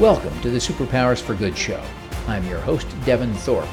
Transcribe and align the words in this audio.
Welcome 0.00 0.38
to 0.40 0.50
the 0.50 0.58
Superpowers 0.58 1.22
for 1.22 1.34
Good 1.34 1.56
show. 1.56 1.80
I'm 2.26 2.44
your 2.48 2.58
host, 2.58 2.84
Devin 3.06 3.32
Thorpe. 3.32 3.68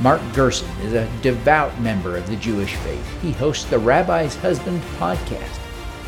Mark 0.00 0.22
Gerson 0.32 0.70
is 0.80 0.94
a 0.94 1.06
devout 1.20 1.78
member 1.82 2.16
of 2.16 2.26
the 2.26 2.36
Jewish 2.36 2.74
faith. 2.76 3.20
He 3.20 3.32
hosts 3.32 3.66
the 3.66 3.78
Rabbi's 3.78 4.36
Husband 4.36 4.80
podcast. 4.96 5.60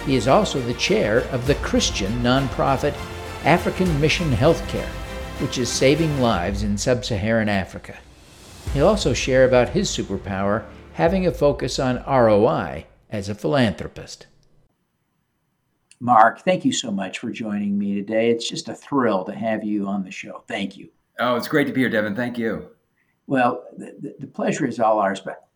He 0.06 0.16
is 0.16 0.26
also 0.26 0.58
the 0.58 0.72
chair 0.72 1.18
of 1.32 1.46
the 1.46 1.54
Christian 1.56 2.10
nonprofit 2.22 2.94
African 3.44 4.00
Mission 4.00 4.30
Healthcare, 4.30 4.88
which 5.42 5.58
is 5.58 5.68
saving 5.68 6.18
lives 6.18 6.62
in 6.62 6.78
sub 6.78 7.04
Saharan 7.04 7.50
Africa. 7.50 7.98
He'll 8.72 8.88
also 8.88 9.12
share 9.12 9.44
about 9.44 9.68
his 9.68 9.90
superpower 9.90 10.64
having 10.94 11.26
a 11.26 11.30
focus 11.30 11.78
on 11.78 12.02
ROI 12.06 12.86
as 13.10 13.28
a 13.28 13.34
philanthropist. 13.34 14.28
Mark, 16.00 16.44
thank 16.44 16.64
you 16.64 16.72
so 16.72 16.90
much 16.90 17.18
for 17.18 17.30
joining 17.30 17.76
me 17.76 17.94
today. 17.94 18.30
It's 18.30 18.48
just 18.48 18.68
a 18.68 18.74
thrill 18.74 19.24
to 19.24 19.34
have 19.34 19.64
you 19.64 19.86
on 19.86 20.04
the 20.04 20.10
show. 20.10 20.44
Thank 20.46 20.76
you. 20.76 20.88
Oh, 21.18 21.34
it's 21.34 21.48
great 21.48 21.66
to 21.66 21.72
be 21.72 21.80
here, 21.80 21.90
Devin. 21.90 22.14
Thank 22.14 22.38
you. 22.38 22.68
Well, 23.26 23.64
the, 23.76 24.14
the 24.20 24.26
pleasure 24.26 24.66
is 24.66 24.78
all 24.78 24.98
ours. 25.00 25.20
But 25.20 25.48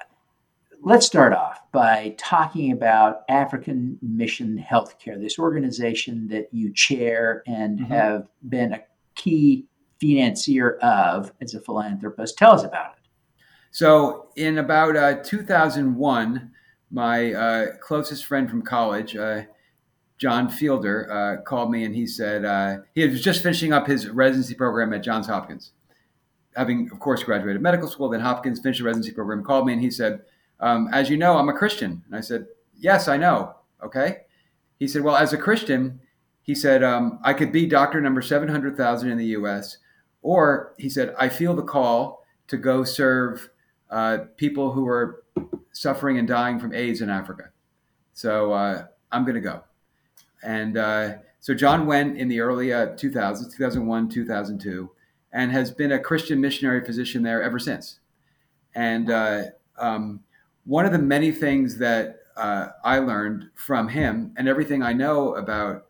let's 0.83 1.07
start 1.07 1.33
off 1.33 1.61
by 1.71 2.15
talking 2.19 2.73
about 2.73 3.23
African 3.29 3.99
Mission 4.03 4.59
Healthcare, 4.59 5.21
this 5.21 5.39
organization 5.39 6.27
that 6.29 6.49
you 6.53 6.73
chair 6.73 7.45
and 7.47 7.79
mm-hmm. 7.79 7.93
have 7.93 8.27
been 8.49 8.73
a 8.73 8.83
key 9.15 9.67
financier 10.01 10.77
of 10.79 11.33
as 11.41 11.55
a 11.55 11.61
philanthropist. 11.61 12.37
Tell 12.37 12.53
us 12.53 12.65
about 12.65 12.95
it. 12.95 12.99
So, 13.71 14.29
in 14.37 14.59
about 14.59 14.97
uh, 14.97 15.23
2001, 15.23 16.51
my 16.91 17.33
uh, 17.33 17.67
closest 17.81 18.27
friend 18.27 18.51
from 18.51 18.61
college, 18.61 19.17
uh, 19.17 19.43
John 20.23 20.49
Fielder 20.49 21.11
uh, 21.11 21.43
called 21.43 21.73
me 21.73 21.83
and 21.83 21.93
he 21.93 22.07
said 22.07 22.45
uh, 22.45 22.77
he 22.95 23.05
was 23.05 23.21
just 23.21 23.43
finishing 23.43 23.73
up 23.73 23.89
his 23.89 24.09
residency 24.09 24.55
program 24.55 24.93
at 24.93 25.03
Johns 25.03 25.27
Hopkins, 25.27 25.73
having, 26.55 26.89
of 26.93 27.01
course, 27.01 27.25
graduated 27.25 27.61
medical 27.61 27.89
school, 27.89 28.09
then 28.09 28.21
Hopkins 28.21 28.61
finished 28.61 28.79
a 28.79 28.85
residency 28.85 29.11
program. 29.11 29.43
Called 29.43 29.67
me 29.67 29.73
and 29.73 29.83
he 29.83 29.91
said, 29.91 30.23
um, 30.61 30.89
"As 30.93 31.11
you 31.11 31.17
know, 31.17 31.39
I'm 31.39 31.49
a 31.49 31.53
Christian." 31.53 32.05
And 32.07 32.15
I 32.15 32.21
said, 32.21 32.47
"Yes, 32.77 33.09
I 33.09 33.17
know." 33.17 33.57
Okay. 33.83 34.19
He 34.79 34.87
said, 34.87 35.03
"Well, 35.03 35.17
as 35.17 35.33
a 35.33 35.37
Christian," 35.37 35.99
he 36.41 36.55
said, 36.55 36.85
um, 36.85 37.19
"I 37.25 37.33
could 37.33 37.51
be 37.51 37.67
doctor 37.67 38.01
number 38.01 38.23
seven 38.23 38.47
hundred 38.47 38.77
thousand 38.77 39.11
in 39.11 39.19
the 39.19 39.35
U.S." 39.39 39.79
Or 40.23 40.73
he 40.79 40.89
said, 40.89 41.17
"I 41.19 41.31
feel 41.31 41.57
the 41.57 41.65
call 41.65 42.25
to 42.47 42.57
go 42.57 42.85
serve 42.85 43.51
uh, 43.91 44.19
people 44.37 44.71
who 44.71 44.87
are 44.87 45.25
suffering 45.73 46.17
and 46.19 46.29
dying 46.29 46.61
from 46.61 46.73
AIDS 46.73 47.01
in 47.01 47.11
Africa." 47.11 47.51
So 48.13 48.53
uh, 48.53 48.85
I'm 49.11 49.25
going 49.25 49.35
to 49.35 49.41
go. 49.41 49.65
And 50.43 50.77
uh, 50.77 51.15
so 51.41 51.55
John 51.55 51.87
went 51.87 52.17
in 52.17 52.29
the 52.29 52.41
early 52.41 52.73
uh, 52.73 52.89
2000s, 52.89 53.53
2001, 53.53 54.09
2002, 54.09 54.91
and 55.33 55.53
has 55.53 55.71
been 55.71 55.93
a 55.93 55.99
Christian 55.99 56.41
missionary 56.41 56.85
physician 56.85 57.23
there 57.23 57.43
ever 57.43 57.59
since. 57.59 58.01
And 58.75 59.11
uh, 59.11 59.43
um, 59.79 60.21
one 60.65 60.87
of 60.87 60.93
the 60.93 60.99
many 60.99 61.33
things 61.33 61.79
that 61.79 62.21
uh, 62.37 62.69
I 62.85 62.99
learned 62.99 63.51
from 63.55 63.89
him 63.89 64.33
and 64.37 64.49
everything 64.49 64.83
I 64.83 64.93
know 64.93 65.35
about 65.35 65.87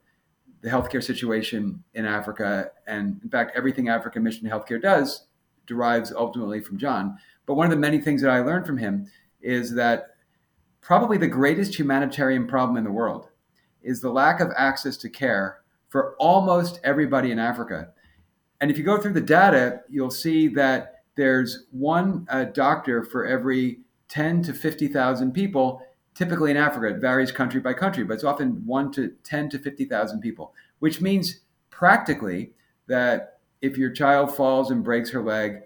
the 0.63 0.71
healthcare 0.71 1.03
situation 1.03 1.83
in 1.95 2.07
Africa, 2.07 2.71
and 2.87 3.21
in 3.23 3.29
fact, 3.29 3.53
everything 3.57 3.89
African 3.89 4.23
Mission 4.23 4.49
Healthcare 4.49 4.81
does 4.81 5.27
derives 5.67 6.13
ultimately 6.13 6.61
from 6.61 6.79
John. 6.79 7.19
But 7.47 7.55
one 7.55 7.67
of 7.67 7.71
the 7.71 7.77
many 7.77 8.01
things 8.01 8.23
that 8.23 8.31
I 8.31 8.41
learned 8.41 8.67
from 8.67 8.79
him 8.79 9.09
is 9.41 9.75
that 9.75 10.15
probably 10.81 11.19
the 11.19 11.29
greatest 11.29 11.79
humanitarian 11.79 12.47
problem 12.47 12.77
in 12.77 12.85
the 12.85 12.93
world 12.93 13.29
is 13.83 14.01
the 14.01 14.11
lack 14.11 14.41
of 14.41 14.51
access 14.57 14.97
to 14.99 15.09
care 15.09 15.59
for 15.89 16.15
almost 16.19 16.81
everybody 16.83 17.31
in 17.31 17.39
Africa. 17.39 17.89
And 18.61 18.71
if 18.71 18.79
you 18.79 18.85
go 18.85 18.99
through 18.99 19.13
the 19.13 19.21
data, 19.21 19.81
you'll 19.89 20.11
see 20.11 20.49
that 20.49 21.03
there's 21.17 21.67
one 21.71 22.27
uh, 22.31 22.45
doctor 22.45 23.05
for 23.05 23.27
every 23.27 23.81
10 24.09 24.43
to 24.45 24.55
50,000 24.55 25.33
people, 25.33 25.83
typically 26.15 26.51
in 26.51 26.57
Africa. 26.57 26.95
It 26.95 27.01
varies 27.01 27.33
country 27.33 27.61
by 27.61 27.75
country, 27.75 28.05
but 28.05 28.15
it's 28.15 28.25
often 28.25 28.63
1 28.67 28.93
to 28.93 29.13
10 29.25 29.51
to 29.51 29.59
50,000 29.59 30.21
people, 30.21 30.55
which 30.79 31.01
means 31.01 31.41
practically 31.71 32.53
that 32.87 33.41
if 33.61 33.77
your 33.77 33.91
child 33.91 34.35
falls 34.35 34.71
and 34.71 34.85
breaks 34.85 35.11
her 35.11 35.23
leg, 35.23 35.63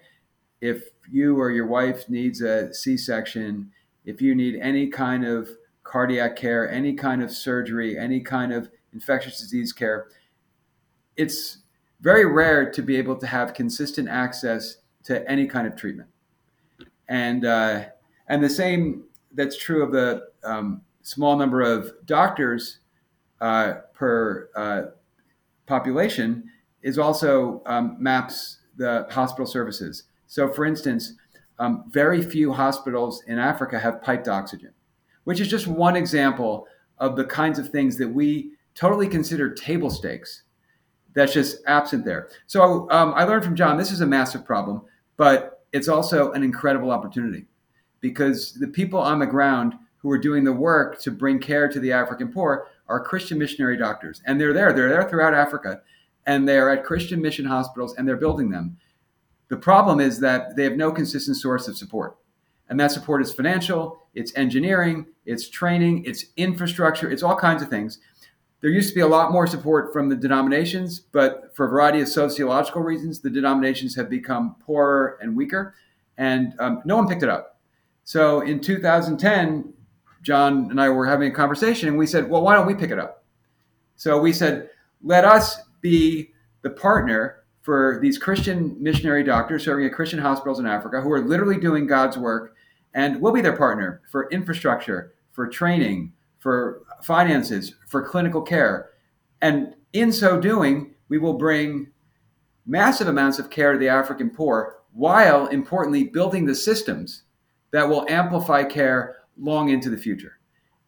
if 0.60 0.91
you 1.10 1.38
or 1.38 1.50
your 1.50 1.66
wife 1.66 2.08
needs 2.08 2.41
a 2.41 2.72
C 2.72 2.96
section, 2.96 3.70
if 4.04 4.20
you 4.20 4.34
need 4.34 4.58
any 4.60 4.88
kind 4.88 5.24
of 5.24 5.50
cardiac 5.86 6.36
care, 6.36 6.69
any 6.70 6.92
kind 6.92 7.22
of 7.22 7.30
surgery, 7.30 7.98
any 7.98 8.20
kind 8.20 8.52
of 8.52 8.69
infectious 8.92 9.41
disease 9.41 9.72
care, 9.72 10.08
it's 11.16 11.58
very 12.00 12.26
rare 12.26 12.70
to 12.70 12.82
be 12.82 12.97
able 12.97 13.16
to 13.16 13.26
have 13.26 13.54
consistent 13.54 14.08
access 14.08 14.78
to 15.04 15.28
any 15.30 15.47
kind 15.47 15.66
of 15.66 15.76
treatment. 15.76 16.10
And 17.08 17.44
uh, 17.44 17.84
and 18.28 18.42
the 18.42 18.50
same 18.50 19.04
that's 19.32 19.56
true 19.56 19.82
of 19.82 19.92
the 19.92 20.28
um, 20.42 20.82
small 21.02 21.36
number 21.36 21.62
of 21.62 21.92
doctors 22.04 22.80
uh, 23.41 23.74
per 23.94 24.50
uh, 24.56 24.82
population 25.66 26.50
is 26.82 26.98
also 26.98 27.62
um, 27.66 27.97
maps 28.00 28.58
the 28.76 29.06
hospital 29.10 29.47
services. 29.47 30.04
So, 30.26 30.48
for 30.48 30.64
instance, 30.64 31.14
um, 31.58 31.84
very 31.88 32.20
few 32.20 32.53
hospitals 32.53 33.22
in 33.26 33.38
Africa 33.38 33.78
have 33.78 34.03
piped 34.03 34.28
oxygen 34.28 34.72
which 35.26 35.41
is 35.41 35.48
just 35.48 35.66
one 35.66 35.97
example 35.97 36.69
of 36.98 37.16
the 37.16 37.25
kinds 37.25 37.59
of 37.59 37.69
things 37.69 37.98
that 37.98 38.09
we 38.09 38.53
totally 38.76 39.09
consider 39.09 39.53
table 39.53 39.91
stakes 39.91 40.44
that's 41.14 41.32
just 41.32 41.59
absent 41.66 42.04
there. 42.04 42.28
So 42.47 42.88
um, 42.91 43.12
I 43.16 43.25
learned 43.25 43.42
from 43.42 43.56
John 43.56 43.76
this 43.76 43.91
is 43.91 44.03
a 44.03 44.06
massive 44.06 44.44
problem, 44.44 44.82
but 45.16 45.65
it's 45.72 45.88
also 45.88 46.31
an 46.31 46.44
incredible 46.44 46.92
opportunity 46.92 47.47
because 48.00 48.54
the 48.54 48.69
people 48.69 49.00
on 49.00 49.19
the 49.19 49.26
ground 49.26 49.75
who 49.97 50.12
are 50.12 50.19
doing 50.19 50.44
the 50.44 50.53
work 50.53 51.00
to 51.00 51.10
bring 51.10 51.41
care 51.41 51.69
to 51.69 51.81
the 51.81 51.91
African 51.91 52.32
poor 52.32 52.69
are 52.86 53.03
Christian 53.03 53.36
missionary 53.36 53.76
doctors. 53.76 54.22
And 54.26 54.41
they're 54.41 54.53
there, 54.53 54.72
they're 54.72 54.88
there 54.88 55.09
throughout 55.09 55.34
Africa, 55.34 55.81
and 56.26 56.48
they're 56.48 56.70
at 56.70 56.84
Christian 56.84 57.20
mission 57.20 57.47
hospitals 57.47 57.97
and 57.97 58.06
they're 58.06 58.16
building 58.16 58.50
them. 58.50 58.76
The 59.48 59.56
problem 59.56 59.98
is 59.98 60.20
that 60.20 60.54
they 60.54 60.62
have 60.62 60.76
no 60.76 60.92
consistent 60.92 61.36
source 61.36 61.66
of 61.66 61.76
support. 61.76 62.16
And 62.69 62.78
that 62.81 62.91
support 62.91 63.22
is 63.22 63.32
financial, 63.32 64.03
it's 64.15 64.34
engineering, 64.37 65.06
it's 65.25 65.49
training, 65.49 66.04
it's 66.04 66.27
infrastructure, 66.37 67.10
it's 67.10 67.22
all 67.22 67.37
kinds 67.37 67.62
of 67.62 67.69
things. 67.69 67.99
There 68.60 68.71
used 68.71 68.88
to 68.88 68.94
be 68.94 69.03
a 69.03 69.06
lot 69.06 69.31
more 69.31 69.47
support 69.47 69.93
from 69.93 70.09
the 70.09 70.16
denominations, 70.16 70.99
but 70.99 71.54
for 71.54 71.66
a 71.66 71.69
variety 71.69 72.00
of 72.00 72.09
sociological 72.09 72.82
reasons, 72.82 73.21
the 73.21 73.31
denominations 73.31 73.94
have 73.94 74.10
become 74.10 74.56
poorer 74.60 75.19
and 75.21 75.37
weaker, 75.37 75.75
and 76.19 76.54
um, 76.59 76.82
no 76.84 76.97
one 76.97 77.06
picked 77.06 77.22
it 77.22 77.28
up. 77.28 77.60
So 78.04 78.41
in 78.41 78.60
2010, 78.60 79.72
John 80.22 80.71
and 80.71 80.81
I 80.81 80.88
were 80.88 81.06
having 81.06 81.31
a 81.31 81.34
conversation, 81.34 81.88
and 81.88 81.97
we 81.97 82.06
said, 82.06 82.28
well, 82.28 82.43
why 82.43 82.56
don't 82.56 82.66
we 82.66 82.75
pick 82.75 82.91
it 82.91 82.98
up? 82.98 83.25
So 83.94 84.19
we 84.19 84.33
said, 84.33 84.71
let 85.03 85.25
us 85.25 85.60
be 85.81 86.33
the 86.62 86.71
partner 86.71 87.44
for 87.62 87.98
these 88.03 88.19
Christian 88.19 88.77
missionary 88.81 89.22
doctors 89.22 89.65
serving 89.65 89.87
at 89.87 89.93
Christian 89.93 90.19
hospitals 90.19 90.59
in 90.59 90.66
Africa 90.66 91.00
who 91.00 91.12
are 91.12 91.21
literally 91.21 91.59
doing 91.59 91.87
God's 91.87 92.19
work 92.19 92.55
and 92.96 93.20
we'll 93.20 93.32
be 93.32 93.42
their 93.42 93.56
partner 93.56 94.00
for 94.10 94.28
infrastructure, 94.30 95.12
for 95.32 95.46
training, 95.46 96.12
for 96.38 96.82
finances, 97.02 97.74
for 97.86 98.02
clinical 98.02 98.40
care. 98.40 98.88
And 99.42 99.76
in 99.92 100.10
so 100.10 100.40
doing, 100.40 100.94
we 101.10 101.18
will 101.18 101.34
bring 101.34 101.88
massive 102.64 103.06
amounts 103.06 103.38
of 103.38 103.50
care 103.50 103.74
to 103.74 103.78
the 103.78 103.90
African 103.90 104.30
poor 104.30 104.78
while 104.92 105.46
importantly 105.48 106.04
building 106.04 106.46
the 106.46 106.54
systems 106.54 107.24
that 107.70 107.86
will 107.86 108.08
amplify 108.08 108.64
care 108.64 109.16
long 109.38 109.68
into 109.68 109.90
the 109.90 109.98
future. 109.98 110.38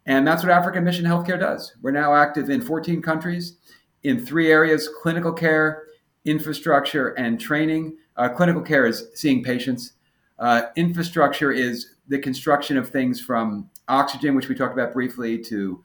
And 0.06 0.26
that's 0.26 0.42
what 0.42 0.50
African 0.50 0.84
Mission 0.84 1.04
Healthcare 1.04 1.38
does. 1.38 1.74
We're 1.82 1.90
now 1.90 2.14
active 2.14 2.48
in 2.48 2.62
14 2.62 3.02
countries 3.02 3.58
in 4.04 4.24
three 4.24 4.50
areas 4.50 4.88
clinical 5.02 5.32
care, 5.32 5.82
infrastructure, 6.24 7.10
and 7.10 7.38
training. 7.38 7.98
Uh, 8.16 8.30
clinical 8.30 8.62
care 8.62 8.86
is 8.86 9.08
seeing 9.12 9.44
patients, 9.44 9.92
uh, 10.38 10.62
infrastructure 10.76 11.52
is 11.52 11.96
the 12.08 12.18
construction 12.18 12.76
of 12.76 12.88
things 12.88 13.20
from 13.20 13.68
oxygen, 13.86 14.34
which 14.34 14.48
we 14.48 14.54
talked 14.54 14.72
about 14.72 14.92
briefly, 14.92 15.38
to 15.38 15.84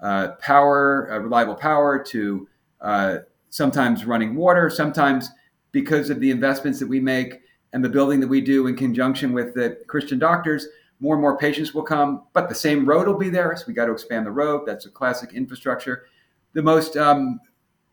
uh, 0.00 0.28
power, 0.40 1.10
uh, 1.12 1.18
reliable 1.18 1.54
power, 1.54 2.02
to 2.02 2.48
uh, 2.80 3.18
sometimes 3.50 4.04
running 4.04 4.34
water, 4.34 4.70
sometimes 4.70 5.30
because 5.72 6.10
of 6.10 6.20
the 6.20 6.30
investments 6.30 6.78
that 6.78 6.88
we 6.88 7.00
make 7.00 7.40
and 7.72 7.84
the 7.84 7.88
building 7.88 8.20
that 8.20 8.28
we 8.28 8.40
do 8.40 8.68
in 8.68 8.76
conjunction 8.76 9.32
with 9.32 9.54
the 9.54 9.78
Christian 9.88 10.18
doctors, 10.18 10.68
more 11.00 11.14
and 11.14 11.20
more 11.20 11.36
patients 11.36 11.74
will 11.74 11.82
come, 11.82 12.22
but 12.32 12.48
the 12.48 12.54
same 12.54 12.86
road 12.86 13.08
will 13.08 13.18
be 13.18 13.28
there. 13.28 13.54
So 13.56 13.64
we 13.66 13.74
got 13.74 13.86
to 13.86 13.92
expand 13.92 14.26
the 14.26 14.30
road. 14.30 14.62
That's 14.64 14.86
a 14.86 14.90
classic 14.90 15.32
infrastructure. 15.32 16.06
The 16.52 16.62
most, 16.62 16.96
um, 16.96 17.40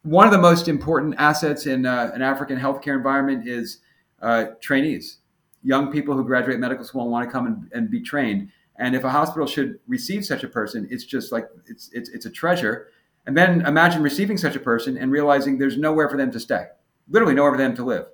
one 0.04 0.28
of 0.28 0.31
the 0.31 0.38
most 0.38 0.68
important 0.68 1.16
assets 1.18 1.66
in 1.66 1.88
uh, 1.88 2.12
an 2.13 2.22
African 2.22 2.60
healthcare 2.60 2.95
environment 2.95 3.48
is 3.48 3.80
uh, 4.22 4.45
trainees 4.62 5.20
young 5.63 5.91
people 5.91 6.15
who 6.15 6.23
graduate 6.23 6.59
medical 6.59 6.85
school 6.85 7.03
and 7.03 7.11
want 7.11 7.27
to 7.27 7.31
come 7.31 7.45
and, 7.47 7.71
and 7.73 7.91
be 7.91 8.01
trained. 8.01 8.49
And 8.77 8.95
if 8.95 9.03
a 9.03 9.09
hospital 9.09 9.47
should 9.47 9.79
receive 9.87 10.25
such 10.25 10.43
a 10.43 10.47
person, 10.47 10.87
it's 10.89 11.03
just 11.05 11.31
like 11.31 11.47
it's, 11.67 11.89
it's 11.93 12.09
it's 12.09 12.25
a 12.25 12.31
treasure. 12.31 12.87
And 13.27 13.37
then 13.37 13.61
imagine 13.65 14.01
receiving 14.01 14.37
such 14.37 14.55
a 14.55 14.59
person 14.59 14.97
and 14.97 15.11
realizing 15.11 15.57
there's 15.59 15.77
nowhere 15.77 16.09
for 16.09 16.17
them 16.17 16.31
to 16.31 16.39
stay. 16.39 16.65
literally 17.09 17.35
nowhere 17.35 17.51
for 17.51 17.57
them 17.57 17.75
to 17.75 17.83
live 17.83 18.07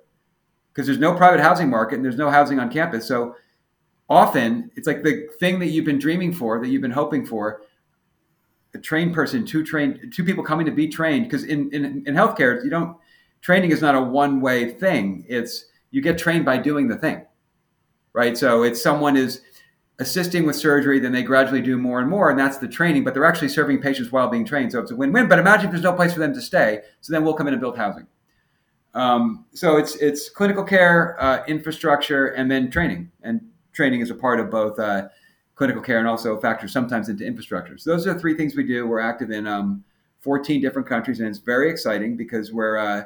because 0.72 0.86
there's 0.86 0.98
no 0.98 1.14
private 1.14 1.40
housing 1.40 1.70
market 1.70 1.96
and 1.96 2.04
there's 2.04 2.16
no 2.16 2.30
housing 2.30 2.58
on 2.58 2.70
campus. 2.70 3.06
So 3.06 3.36
often 4.08 4.70
it's 4.76 4.86
like 4.86 5.02
the 5.02 5.28
thing 5.40 5.58
that 5.60 5.66
you've 5.66 5.84
been 5.84 5.98
dreaming 5.98 6.32
for, 6.32 6.60
that 6.60 6.68
you've 6.68 6.82
been 6.82 6.90
hoping 6.90 7.24
for. 7.26 7.62
A 8.74 8.78
trained 8.78 9.14
person, 9.14 9.46
two 9.46 9.64
trained, 9.64 10.12
two 10.14 10.24
people 10.24 10.44
coming 10.44 10.66
to 10.66 10.72
be 10.72 10.88
trained. 10.88 11.24
Because 11.24 11.44
in, 11.44 11.70
in 11.72 12.04
in 12.06 12.14
healthcare, 12.14 12.62
you 12.62 12.70
don't 12.70 12.96
training 13.40 13.70
is 13.70 13.80
not 13.80 13.94
a 13.94 14.00
one 14.00 14.40
way 14.40 14.70
thing. 14.70 15.24
It's 15.28 15.66
you 15.90 16.02
get 16.02 16.18
trained 16.18 16.44
by 16.44 16.58
doing 16.58 16.88
the 16.88 16.96
thing, 16.96 17.24
right? 18.18 18.36
So 18.36 18.64
it's 18.64 18.82
someone 18.82 19.16
is 19.16 19.42
assisting 20.00 20.44
with 20.44 20.56
surgery, 20.56 20.98
then 20.98 21.12
they 21.12 21.22
gradually 21.22 21.62
do 21.62 21.78
more 21.78 22.00
and 22.00 22.10
more, 22.10 22.30
and 22.30 22.38
that's 22.38 22.58
the 22.58 22.66
training. 22.66 23.04
But 23.04 23.14
they're 23.14 23.24
actually 23.24 23.48
serving 23.48 23.80
patients 23.80 24.10
while 24.10 24.28
being 24.28 24.44
trained, 24.44 24.72
so 24.72 24.80
it's 24.80 24.90
a 24.90 24.96
win 24.96 25.12
win. 25.12 25.28
But 25.28 25.38
imagine 25.38 25.66
if 25.66 25.70
there's 25.70 25.84
no 25.84 25.92
place 25.92 26.14
for 26.14 26.18
them 26.18 26.34
to 26.34 26.42
stay, 26.42 26.80
so 27.00 27.12
then 27.12 27.22
we'll 27.24 27.34
come 27.34 27.46
in 27.46 27.54
and 27.54 27.60
build 27.60 27.76
housing. 27.76 28.08
Um, 28.94 29.46
so 29.54 29.76
it's 29.76 29.94
it's 29.96 30.30
clinical 30.30 30.64
care, 30.64 31.16
uh, 31.22 31.44
infrastructure, 31.46 32.26
and 32.26 32.50
then 32.50 32.72
training. 32.72 33.12
And 33.22 33.40
training 33.72 34.00
is 34.00 34.10
a 34.10 34.16
part 34.16 34.40
of 34.40 34.50
both 34.50 34.76
uh, 34.80 35.10
clinical 35.54 35.80
care 35.80 36.00
and 36.00 36.08
also 36.08 36.40
factors 36.40 36.72
sometimes 36.72 37.08
into 37.08 37.24
infrastructure. 37.24 37.78
So 37.78 37.92
those 37.92 38.04
are 38.08 38.14
the 38.14 38.18
three 38.18 38.36
things 38.36 38.56
we 38.56 38.64
do. 38.64 38.88
We're 38.88 38.98
active 38.98 39.30
in 39.30 39.46
um, 39.46 39.84
14 40.22 40.60
different 40.60 40.88
countries, 40.88 41.20
and 41.20 41.28
it's 41.28 41.38
very 41.38 41.70
exciting 41.70 42.16
because 42.16 42.52
we're 42.52 42.78
uh, 42.78 43.04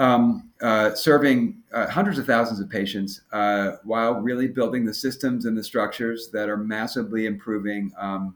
um, 0.00 0.50
uh, 0.62 0.94
serving 0.94 1.62
uh, 1.72 1.86
hundreds 1.86 2.18
of 2.18 2.26
thousands 2.26 2.58
of 2.58 2.70
patients 2.70 3.20
uh, 3.32 3.72
while 3.84 4.14
really 4.14 4.48
building 4.48 4.84
the 4.84 4.94
systems 4.94 5.44
and 5.44 5.56
the 5.56 5.62
structures 5.62 6.30
that 6.32 6.48
are 6.48 6.56
massively 6.56 7.26
improving 7.26 7.92
um, 7.98 8.34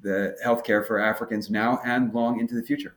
the 0.00 0.34
healthcare 0.44 0.86
for 0.86 0.98
Africans 0.98 1.50
now 1.50 1.80
and 1.84 2.14
long 2.14 2.40
into 2.40 2.54
the 2.54 2.62
future. 2.62 2.96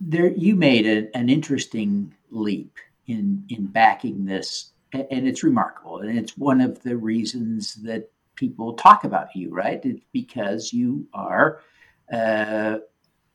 There 0.00 0.32
you 0.32 0.56
made 0.56 0.84
a, 0.86 1.16
an 1.16 1.28
interesting 1.28 2.12
leap 2.30 2.76
in 3.06 3.44
in 3.48 3.66
backing 3.66 4.24
this 4.24 4.72
and 4.92 5.28
it's 5.28 5.44
remarkable 5.44 5.98
and 5.98 6.18
it's 6.18 6.36
one 6.36 6.60
of 6.60 6.82
the 6.82 6.96
reasons 6.96 7.74
that 7.76 8.10
people 8.34 8.74
talk 8.74 9.04
about 9.04 9.28
you 9.34 9.50
right? 9.50 9.80
It's 9.84 10.04
because 10.12 10.72
you 10.72 11.06
are 11.14 11.60
uh, 12.12 12.78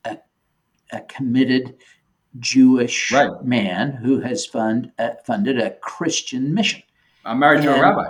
a, 0.05 0.17
a 0.91 1.01
committed 1.07 1.77
jewish 2.39 3.11
right. 3.11 3.43
man 3.43 3.91
who 3.91 4.19
has 4.19 4.45
fund, 4.45 4.91
uh, 4.99 5.09
funded 5.25 5.59
a 5.59 5.71
christian 5.81 6.53
mission 6.53 6.81
i'm 7.25 7.39
married 7.39 7.57
and, 7.57 7.65
to 7.65 7.75
a 7.75 7.81
rabbi 7.81 8.07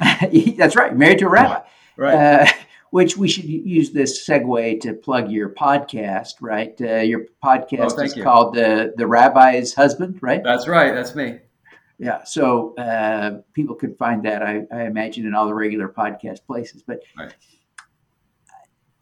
that's 0.56 0.76
right 0.76 0.96
married 0.96 1.18
to 1.18 1.26
a 1.26 1.30
rabbi 1.30 1.60
right 1.96 2.14
uh, 2.14 2.46
which 2.94 3.16
we 3.16 3.26
should 3.26 3.46
use 3.46 3.90
this 3.90 4.24
segue 4.24 4.80
to 4.80 4.92
plug 4.92 5.28
your 5.28 5.48
podcast, 5.48 6.34
right? 6.40 6.80
Uh, 6.80 6.98
your 6.98 7.26
podcast 7.42 7.98
oh, 7.98 8.02
is 8.02 8.14
you. 8.14 8.22
called 8.22 8.54
the 8.54 8.94
the 8.96 9.04
Rabbi's 9.04 9.74
Husband, 9.74 10.16
right? 10.22 10.44
That's 10.44 10.68
right. 10.68 10.94
That's 10.94 11.12
me. 11.12 11.40
Yeah. 11.98 12.22
So 12.22 12.72
uh, 12.76 13.40
people 13.52 13.74
could 13.74 13.98
find 13.98 14.24
that, 14.26 14.44
I, 14.44 14.62
I, 14.72 14.84
imagine, 14.84 15.26
in 15.26 15.34
all 15.34 15.48
the 15.48 15.54
regular 15.54 15.88
podcast 15.88 16.46
places. 16.46 16.84
But 16.84 17.00
right. 17.18 17.34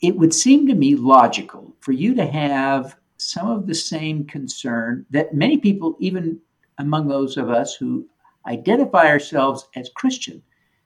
it 0.00 0.16
would 0.16 0.32
seem 0.32 0.68
to 0.68 0.74
me 0.74 0.94
logical 0.94 1.76
for 1.80 1.92
you 1.92 2.14
to 2.14 2.24
have 2.24 2.96
some 3.22 3.48
of 3.48 3.66
the 3.66 3.74
same 3.74 4.24
concern 4.24 5.06
that 5.10 5.34
many 5.34 5.58
people, 5.58 5.96
even 6.00 6.40
among 6.78 7.08
those 7.08 7.36
of 7.36 7.50
us 7.50 7.74
who 7.74 8.06
identify 8.46 9.06
ourselves 9.06 9.68
as 9.76 9.90
Christian, 9.94 10.42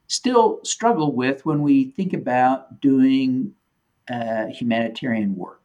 still 0.09 0.61
struggle 0.63 1.15
with 1.15 1.45
when 1.45 1.63
we 1.63 1.91
think 1.93 2.13
about 2.13 2.81
doing 2.81 3.53
uh, 4.11 4.47
humanitarian 4.47 5.35
work. 5.35 5.63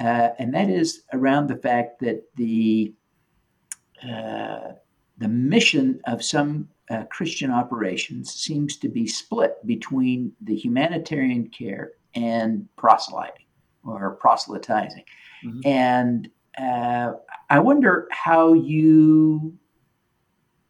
Uh, 0.00 0.30
and 0.38 0.52
that 0.54 0.68
is 0.68 1.02
around 1.12 1.48
the 1.48 1.56
fact 1.56 2.00
that 2.00 2.24
the 2.36 2.92
uh, 4.02 4.72
the 5.18 5.28
mission 5.28 6.00
of 6.06 6.24
some 6.24 6.68
uh, 6.90 7.04
Christian 7.04 7.52
operations 7.52 8.34
seems 8.34 8.76
to 8.78 8.88
be 8.88 9.06
split 9.06 9.64
between 9.64 10.32
the 10.40 10.56
humanitarian 10.56 11.48
care 11.48 11.92
and 12.16 12.66
proselyting 12.76 13.41
or 13.84 14.12
proselytizing. 14.16 15.04
Mm-hmm. 15.44 15.60
And 15.64 16.28
uh, 16.58 17.12
I 17.50 17.58
wonder 17.58 18.08
how 18.10 18.52
you 18.52 19.56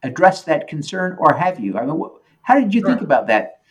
address 0.03 0.43
that 0.43 0.67
concern, 0.67 1.15
or 1.19 1.33
have 1.33 1.59
you? 1.59 1.77
I 1.77 1.85
mean, 1.85 1.97
what, 1.97 2.13
how 2.41 2.59
did 2.59 2.73
you 2.73 2.81
sure. 2.81 2.89
think 2.89 3.01
about 3.01 3.27
that? 3.27 3.61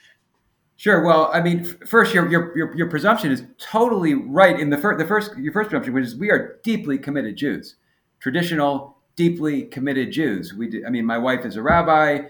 Sure. 0.77 1.05
Well, 1.05 1.31
I 1.33 1.41
mean, 1.41 1.65
first, 1.87 2.13
your, 2.15 2.29
your 2.31 2.57
your, 2.57 2.77
your 2.77 2.91
presumption 2.91 3.31
is 3.31 3.45
totally 3.59 4.15
right. 4.15 4.59
In 4.59 4.71
the 4.71 4.79
first, 4.79 4.99
the 4.99 5.07
first 5.07 5.37
your 5.37 5.53
first 5.53 5.71
presumption, 5.71 5.95
which 5.95 6.05
is 6.05 6.17
we 6.17 6.31
are 6.31 6.59
deeply 6.65 6.99
committed 6.99 7.37
Jews, 7.37 7.77
traditional, 8.21 8.97
deeply 9.15 9.65
committed 9.65 10.11
Jews. 10.11 10.55
We, 10.55 10.69
do, 10.69 10.85
I 10.87 10.91
mean, 10.91 11.05
my 11.05 11.19
wife 11.19 11.45
is 11.45 11.57
a 11.57 11.63
rabbi. 11.63 12.23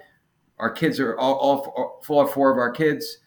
Our 0.59 0.71
kids 0.71 1.01
are 1.01 1.17
all, 1.19 1.35
all, 1.35 2.03
all 2.09 2.27
four 2.27 2.53
of 2.53 2.59
our 2.59 2.71
kids 2.71 3.19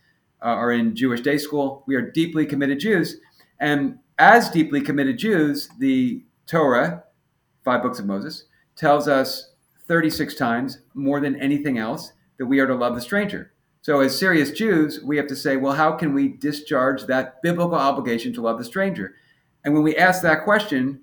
uh, 0.42 0.50
are 0.50 0.72
in 0.72 0.96
Jewish 0.96 1.22
day 1.22 1.38
school. 1.38 1.84
We 1.88 1.96
are 1.96 2.12
deeply 2.12 2.46
committed 2.46 2.80
Jews, 2.80 3.18
and 3.60 4.00
as 4.18 4.50
deeply 4.50 4.82
committed 4.82 5.18
Jews, 5.18 5.70
the 5.80 6.24
Torah, 6.48 7.04
five 7.64 7.82
books 7.82 8.00
of 8.00 8.06
Moses, 8.06 8.46
tells 8.76 9.08
us 9.08 9.52
36 9.88 10.36
times 10.36 10.80
more 10.94 11.20
than 11.20 11.40
anything 11.40 11.78
else 11.78 12.14
that 12.38 12.46
we 12.46 12.60
are 12.60 12.68
to 12.68 12.76
love 12.76 12.96
the 12.96 13.02
stranger. 13.02 13.52
So, 13.82 14.00
as 14.00 14.18
serious 14.18 14.52
Jews, 14.52 15.02
we 15.04 15.18
have 15.18 15.28
to 15.28 15.36
say, 15.36 15.58
well, 15.58 15.74
how 15.74 15.92
can 15.92 16.14
we 16.14 16.30
discharge 16.30 17.06
that 17.06 17.42
biblical 17.44 17.76
obligation 17.76 18.34
to 18.34 18.42
love 18.42 18.58
the 18.58 18.66
stranger? 18.66 19.14
And 19.64 19.74
when 19.74 19.84
we 19.84 19.96
ask 19.96 20.22
that 20.24 20.44
question, 20.44 21.02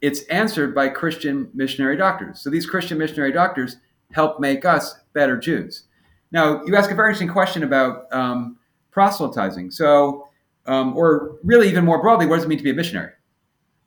it's 0.00 0.22
answered 0.24 0.74
by 0.74 0.88
Christian 0.88 1.50
missionary 1.52 1.96
doctors. 1.96 2.40
So, 2.40 2.48
these 2.48 2.66
Christian 2.66 2.96
missionary 2.96 3.32
doctors 3.32 3.76
help 4.12 4.40
make 4.40 4.64
us 4.64 4.94
better 5.12 5.36
Jews. 5.36 5.84
Now, 6.32 6.64
you 6.64 6.74
ask 6.76 6.90
a 6.90 6.94
very 6.94 7.10
interesting 7.10 7.28
question 7.28 7.62
about 7.62 8.12
um, 8.12 8.58
proselytizing. 8.90 9.70
So, 9.70 10.26
um, 10.66 10.96
or 10.96 11.36
really 11.42 11.68
even 11.68 11.84
more 11.84 12.00
broadly, 12.00 12.26
what 12.26 12.36
does 12.36 12.44
it 12.44 12.48
mean 12.48 12.58
to 12.58 12.64
be 12.64 12.70
a 12.70 12.74
missionary? 12.74 13.12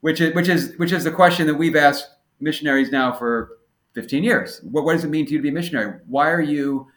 Which 0.01 0.21
is, 0.21 0.33
which 0.35 0.47
is, 0.47 0.73
which 0.77 0.91
is 0.91 1.03
the 1.03 1.11
question 1.11 1.47
that 1.47 1.55
we've 1.55 1.75
asked 1.75 2.09
missionaries 2.39 2.91
now 2.91 3.11
for 3.11 3.57
15 3.93 4.23
years. 4.23 4.61
What, 4.63 4.83
what 4.83 4.93
does 4.93 5.03
it 5.03 5.09
mean 5.09 5.25
to 5.25 5.31
you 5.31 5.39
to 5.39 5.43
be 5.43 5.49
a 5.49 5.53
missionary? 5.53 5.99
Why 6.07 6.29
are 6.29 6.41
you 6.41 6.87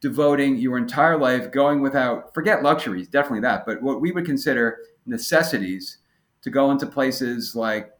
devoting 0.00 0.56
your 0.56 0.76
entire 0.76 1.16
life 1.16 1.50
going 1.50 1.80
without, 1.80 2.32
forget 2.34 2.62
luxuries, 2.62 3.08
definitely 3.08 3.40
that, 3.40 3.64
but 3.64 3.80
what 3.80 4.02
we 4.02 4.12
would 4.12 4.26
consider 4.26 4.78
necessities 5.06 5.98
to 6.42 6.50
go 6.50 6.70
into 6.70 6.86
places 6.86 7.56
like 7.56 7.90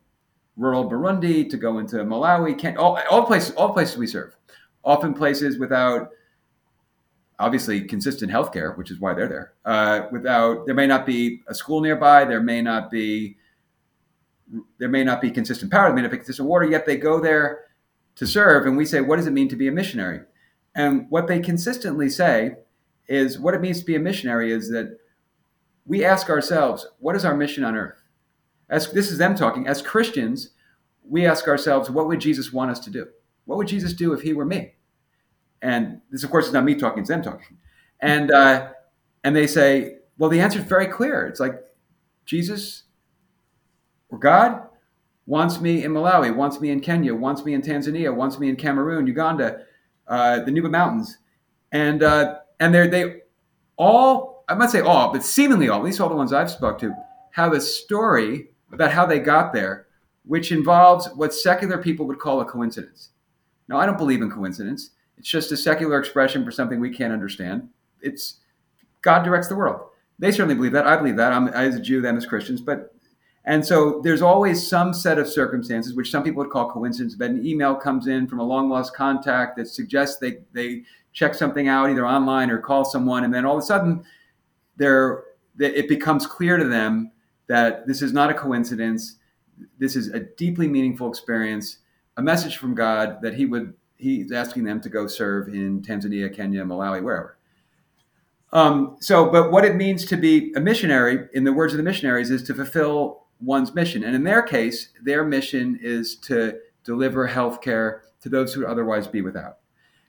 rural 0.56 0.88
Burundi, 0.88 1.48
to 1.48 1.56
go 1.56 1.78
into 1.78 1.96
Malawi, 1.96 2.58
Kenya, 2.58 2.78
all, 2.78 2.98
all 3.10 3.24
places, 3.24 3.54
all 3.54 3.72
places 3.72 3.96
we 3.96 4.06
serve, 4.06 4.36
often 4.84 5.14
places 5.14 5.58
without 5.58 6.10
obviously 7.38 7.80
consistent 7.80 8.30
healthcare, 8.30 8.76
which 8.76 8.90
is 8.90 9.00
why 9.00 9.14
they're 9.14 9.28
there. 9.28 9.52
Uh, 9.64 10.06
without 10.12 10.66
there 10.66 10.74
may 10.74 10.86
not 10.86 11.04
be 11.06 11.42
a 11.48 11.54
school 11.54 11.80
nearby, 11.80 12.24
there 12.24 12.42
may 12.42 12.62
not 12.62 12.90
be 12.90 13.36
there 14.78 14.88
may 14.88 15.02
not 15.02 15.20
be 15.20 15.30
consistent 15.30 15.70
power, 15.70 15.86
there 15.86 15.94
may 15.94 16.02
not 16.02 16.10
be 16.10 16.18
consistent 16.18 16.48
water. 16.48 16.66
Yet 16.66 16.86
they 16.86 16.96
go 16.96 17.20
there 17.20 17.64
to 18.16 18.26
serve, 18.26 18.66
and 18.66 18.76
we 18.76 18.84
say, 18.84 19.00
what 19.00 19.16
does 19.16 19.26
it 19.26 19.32
mean 19.32 19.48
to 19.48 19.56
be 19.56 19.66
a 19.66 19.72
missionary? 19.72 20.20
And 20.74 21.06
what 21.08 21.26
they 21.26 21.40
consistently 21.40 22.08
say 22.08 22.56
is 23.08 23.38
what 23.38 23.54
it 23.54 23.60
means 23.60 23.80
to 23.80 23.84
be 23.84 23.96
a 23.96 24.00
missionary 24.00 24.52
is 24.52 24.70
that 24.70 24.98
we 25.86 26.04
ask 26.04 26.30
ourselves, 26.30 26.86
what 26.98 27.16
is 27.16 27.24
our 27.24 27.36
mission 27.36 27.64
on 27.64 27.76
earth? 27.76 28.02
As 28.68 28.90
this 28.92 29.10
is 29.10 29.18
them 29.18 29.34
talking, 29.34 29.66
as 29.66 29.82
Christians, 29.82 30.50
we 31.06 31.26
ask 31.26 31.46
ourselves, 31.46 31.90
what 31.90 32.06
would 32.06 32.20
Jesus 32.20 32.52
want 32.52 32.70
us 32.70 32.80
to 32.80 32.90
do? 32.90 33.08
What 33.44 33.58
would 33.58 33.68
Jesus 33.68 33.92
do 33.92 34.12
if 34.12 34.22
he 34.22 34.32
were 34.32 34.46
me? 34.46 34.74
And 35.64 36.00
this, 36.10 36.22
of 36.22 36.30
course, 36.30 36.46
is 36.46 36.52
not 36.52 36.64
me 36.64 36.74
talking; 36.74 37.00
it's 37.00 37.08
them 37.08 37.22
talking. 37.22 37.56
And 38.00 38.30
uh, 38.30 38.68
and 39.24 39.34
they 39.34 39.46
say, 39.46 39.96
well, 40.18 40.30
the 40.30 40.40
answer 40.40 40.58
is 40.58 40.64
very 40.66 40.86
clear. 40.86 41.26
It's 41.26 41.40
like 41.40 41.54
Jesus 42.26 42.84
or 44.10 44.18
God 44.18 44.62
wants 45.26 45.60
me 45.60 45.84
in 45.84 45.92
Malawi, 45.92 46.34
wants 46.34 46.60
me 46.60 46.70
in 46.70 46.80
Kenya, 46.80 47.14
wants 47.14 47.44
me 47.44 47.54
in 47.54 47.62
Tanzania, 47.62 48.14
wants 48.14 48.38
me 48.38 48.48
in 48.48 48.56
Cameroon, 48.56 49.06
Uganda, 49.06 49.62
uh, 50.06 50.40
the 50.40 50.50
Nuba 50.50 50.70
Mountains, 50.70 51.18
and 51.72 52.02
uh, 52.02 52.36
and 52.60 52.74
they 52.74 52.86
they 52.86 53.22
all 53.76 54.44
I 54.48 54.54
might 54.54 54.70
say 54.70 54.80
all, 54.80 55.12
but 55.12 55.22
seemingly 55.22 55.68
all, 55.68 55.78
at 55.78 55.84
least 55.84 56.00
all 56.00 56.08
the 56.08 56.14
ones 56.14 56.32
I've 56.32 56.50
spoke 56.50 56.78
to, 56.80 56.94
have 57.32 57.52
a 57.52 57.60
story 57.60 58.48
about 58.70 58.92
how 58.92 59.06
they 59.06 59.18
got 59.18 59.52
there, 59.52 59.86
which 60.26 60.52
involves 60.52 61.08
what 61.14 61.32
secular 61.32 61.78
people 61.78 62.06
would 62.06 62.18
call 62.18 62.40
a 62.40 62.44
coincidence. 62.44 63.10
Now, 63.68 63.78
I 63.78 63.86
don't 63.86 63.96
believe 63.96 64.20
in 64.20 64.30
coincidence. 64.30 64.90
It's 65.18 65.28
just 65.28 65.52
a 65.52 65.56
secular 65.56 65.98
expression 65.98 66.44
for 66.44 66.50
something 66.50 66.80
we 66.80 66.90
can't 66.90 67.12
understand. 67.12 67.68
It's 68.00 68.40
God 69.02 69.22
directs 69.22 69.48
the 69.48 69.56
world. 69.56 69.88
They 70.18 70.30
certainly 70.30 70.54
believe 70.54 70.72
that. 70.72 70.86
I 70.86 70.96
believe 70.96 71.16
that. 71.16 71.32
I'm 71.32 71.48
as 71.48 71.76
a 71.76 71.80
Jew, 71.80 72.00
them 72.00 72.16
as 72.16 72.26
Christians, 72.26 72.60
but 72.60 72.94
and 73.46 73.64
so 73.64 74.00
there's 74.02 74.22
always 74.22 74.66
some 74.66 74.94
set 74.94 75.18
of 75.18 75.28
circumstances, 75.28 75.94
which 75.94 76.10
some 76.10 76.22
people 76.22 76.42
would 76.42 76.50
call 76.50 76.70
coincidence, 76.70 77.14
but 77.14 77.30
an 77.30 77.46
email 77.46 77.74
comes 77.74 78.06
in 78.06 78.26
from 78.26 78.40
a 78.40 78.44
long 78.44 78.70
lost 78.70 78.96
contact 78.96 79.56
that 79.58 79.68
suggests 79.68 80.16
they, 80.16 80.38
they 80.52 80.84
check 81.12 81.34
something 81.34 81.68
out 81.68 81.90
either 81.90 82.06
online 82.06 82.50
or 82.50 82.58
call 82.58 82.86
someone. 82.86 83.24
And 83.24 83.34
then 83.34 83.44
all 83.44 83.56
of 83.56 83.62
a 83.62 83.66
sudden, 83.66 84.02
they're, 84.76 85.24
it 85.58 85.88
becomes 85.88 86.26
clear 86.26 86.56
to 86.56 86.64
them 86.64 87.12
that 87.46 87.86
this 87.86 88.00
is 88.00 88.14
not 88.14 88.30
a 88.30 88.34
coincidence. 88.34 89.16
this 89.78 89.94
is 89.94 90.08
a 90.08 90.20
deeply 90.20 90.66
meaningful 90.66 91.08
experience, 91.08 91.78
a 92.16 92.22
message 92.22 92.56
from 92.56 92.74
God 92.74 93.20
that 93.20 93.34
He 93.34 93.44
would 93.44 93.74
He's 94.04 94.32
asking 94.32 94.64
them 94.64 94.82
to 94.82 94.90
go 94.90 95.06
serve 95.06 95.48
in 95.48 95.80
Tanzania, 95.80 96.34
Kenya, 96.34 96.62
Malawi, 96.62 97.02
wherever. 97.02 97.38
Um, 98.52 98.98
so, 99.00 99.30
but 99.30 99.50
what 99.50 99.64
it 99.64 99.76
means 99.76 100.04
to 100.04 100.16
be 100.18 100.52
a 100.54 100.60
missionary, 100.60 101.26
in 101.32 101.44
the 101.44 101.54
words 101.54 101.72
of 101.72 101.78
the 101.78 101.82
missionaries, 101.82 102.30
is 102.30 102.42
to 102.44 102.54
fulfill 102.54 103.24
one's 103.40 103.74
mission. 103.74 104.04
And 104.04 104.14
in 104.14 104.22
their 104.22 104.42
case, 104.42 104.90
their 105.02 105.24
mission 105.24 105.78
is 105.82 106.16
to 106.16 106.58
deliver 106.84 107.26
health 107.26 107.62
care 107.62 108.02
to 108.20 108.28
those 108.28 108.52
who 108.52 108.60
would 108.60 108.68
otherwise 108.68 109.06
be 109.06 109.22
without. 109.22 109.56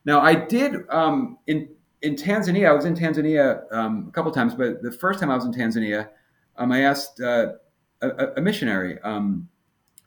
Now, 0.03 0.19
I 0.19 0.35
did 0.35 0.87
um, 0.89 1.37
in 1.47 1.69
in 2.01 2.15
Tanzania. 2.15 2.67
I 2.67 2.73
was 2.73 2.83
in 2.83 2.95
Tanzania 2.95 3.63
um, 3.71 4.07
a 4.09 4.11
couple 4.11 4.29
times, 4.31 4.53
but 4.55 4.83
the 4.83 4.91
first 4.91 5.21
time 5.21 5.31
I 5.31 5.35
was 5.35 5.45
in 5.45 5.53
Tanzania, 5.53 6.09
um, 6.57 6.71
I 6.71 6.81
asked 6.81 7.21
uh, 7.21 7.53
a, 8.01 8.27
a, 8.35 8.41
missionary, 8.41 8.99
um, 9.03 9.47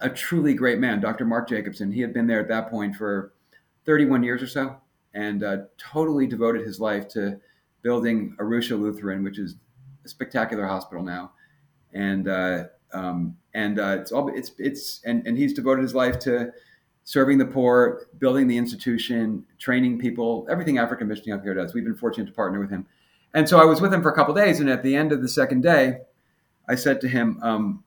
a 0.00 0.11
truly 0.11 0.52
great 0.52 0.78
man, 0.78 1.00
Dr. 1.00 1.25
Mark 1.25 1.49
Jacobson. 1.49 1.90
He 1.90 2.02
had 2.02 2.12
been 2.12 2.26
there 2.26 2.40
at 2.40 2.49
that 2.49 2.71
point 2.71 2.95
for 2.95 3.33
31 3.88 4.23
years 4.23 4.42
or 4.42 4.47
so, 4.47 4.76
and 5.14 5.42
uh, 5.42 5.57
totally 5.78 6.26
devoted 6.26 6.61
his 6.66 6.78
life 6.78 7.09
to 7.09 7.40
building 7.80 8.37
Arusha 8.38 8.78
Lutheran, 8.78 9.25
which 9.25 9.38
is 9.38 9.57
a 10.04 10.09
spectacular 10.09 10.66
hospital 10.66 11.02
now, 11.02 11.33
and 11.95 12.28
uh, 12.28 12.64
um, 12.92 13.35
and 13.54 13.80
uh, 13.80 13.97
it's 13.99 14.12
all 14.12 14.28
it's 14.28 14.52
it's 14.59 15.00
and, 15.07 15.26
and 15.26 15.38
he's 15.38 15.54
devoted 15.54 15.80
his 15.80 15.95
life 15.95 16.18
to 16.18 16.52
serving 17.04 17.38
the 17.38 17.47
poor, 17.47 18.07
building 18.18 18.47
the 18.47 18.59
institution, 18.59 19.42
training 19.59 19.99
people, 19.99 20.47
everything 20.50 20.76
African 20.76 21.09
Mission 21.09 21.25
Healthcare 21.25 21.57
does. 21.57 21.73
We've 21.73 21.83
been 21.83 21.97
fortunate 21.97 22.26
to 22.26 22.33
partner 22.35 22.61
with 22.61 22.68
him. 22.68 22.87
And 23.33 23.49
so 23.49 23.59
I 23.59 23.64
was 23.64 23.80
with 23.80 23.95
him 23.95 24.02
for 24.02 24.11
a 24.11 24.14
couple 24.14 24.35
days, 24.35 24.61
and 24.61 24.68
at 24.68 24.83
the 24.83 24.97
end 24.97 25.12
of 25.12 25.23
the 25.23 25.28
second 25.30 25.62
day, 25.62 26.00
I 26.68 26.75
said 26.75 27.00
to 27.00 27.09
him, 27.09 27.38
um, 27.42 27.85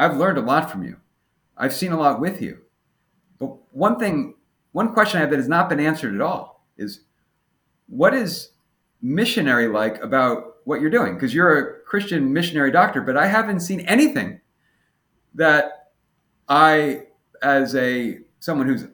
I've 0.00 0.16
learned 0.16 0.38
a 0.38 0.40
lot 0.40 0.68
from 0.68 0.82
you. 0.82 0.96
I've 1.56 1.72
seen 1.72 1.92
a 1.92 1.96
lot 1.96 2.18
with 2.18 2.42
you. 2.42 2.62
But 3.38 3.56
one 3.72 4.00
thing, 4.00 4.34
one 4.74 4.92
question 4.92 5.18
I 5.18 5.20
have 5.20 5.30
that 5.30 5.38
has 5.38 5.48
not 5.48 5.68
been 5.68 5.78
answered 5.78 6.16
at 6.16 6.20
all 6.20 6.66
is 6.76 7.02
what 7.86 8.12
is 8.12 8.50
missionary 9.00 9.68
like 9.68 10.02
about 10.02 10.56
what 10.64 10.80
you're 10.80 10.90
doing? 10.90 11.14
Because 11.14 11.32
you're 11.32 11.58
a 11.58 11.80
Christian 11.84 12.32
missionary 12.32 12.72
doctor, 12.72 13.00
but 13.00 13.16
I 13.16 13.28
haven't 13.28 13.60
seen 13.60 13.80
anything 13.82 14.40
that 15.36 15.90
I, 16.48 17.04
as 17.40 17.76
a 17.76 18.18
someone 18.40 18.66
who's 18.66 18.88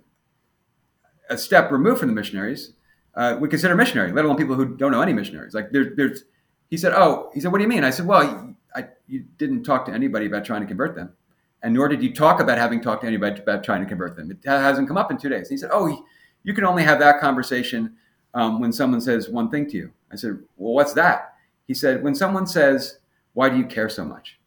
a 1.31 1.39
step 1.39 1.73
removed 1.73 2.01
from 2.01 2.09
the 2.09 2.15
missionaries 2.15 2.75
uh, 3.15 3.39
would 3.41 3.49
consider 3.49 3.75
missionary, 3.75 4.13
let 4.13 4.27
alone 4.27 4.37
people 4.37 4.57
who 4.57 4.77
don't 4.77 4.93
know 4.93 5.01
any 5.01 5.15
missionaries. 5.15 5.55
Like 5.55 5.71
there, 5.71 5.95
there's, 5.97 6.25
he 6.69 6.77
said, 6.77 6.93
oh, 6.95 7.31
he 7.33 7.41
said, 7.41 7.53
what 7.53 7.59
do 7.59 7.65
you 7.65 7.69
mean? 7.69 7.85
I 7.85 7.91
said, 7.91 8.05
well, 8.05 8.55
I, 8.77 8.89
you 9.07 9.25
didn't 9.39 9.65
talk 9.65 9.87
to 9.87 9.93
anybody 9.93 10.27
about 10.27 10.45
trying 10.45 10.61
to 10.61 10.67
convert 10.67 10.95
them, 10.95 11.15
and 11.63 11.75
nor 11.75 11.89
did 11.89 12.03
you 12.03 12.15
talk 12.15 12.41
about 12.41 12.59
having 12.59 12.81
talked 12.81 13.03
to 13.03 13.09
anybody 13.09 13.41
about 13.41 13.63
trying 13.63 13.81
to 13.81 13.87
convert 13.87 14.17
them. 14.17 14.31
It 14.31 14.39
hasn't 14.45 14.89
come 14.89 14.97
up 14.97 15.11
in 15.11 15.19
two 15.19 15.29
days. 15.29 15.49
And 15.49 15.51
he 15.51 15.57
said, 15.57 15.71
oh, 15.73 16.07
you 16.43 16.55
can 16.55 16.65
only 16.65 16.83
have 16.83 16.99
that 17.01 17.21
conversation 17.21 17.97
um, 18.35 18.61
when 18.61 18.73
someone 18.73 19.01
says 19.01 19.29
one 19.29 19.51
thing 19.51 19.69
to 19.71 19.77
you. 19.77 19.93
I 20.13 20.17
said, 20.17 20.39
well, 20.57 20.75
what's 20.75 20.95
that? 20.95 21.35
He 21.67 21.75
said, 21.75 22.03
when 22.03 22.15
someone 22.15 22.47
says, 22.47 22.99
why 23.35 23.49
do 23.49 23.57
you 23.57 23.65
care 23.65 23.89
so 23.89 24.05
much? 24.05 24.39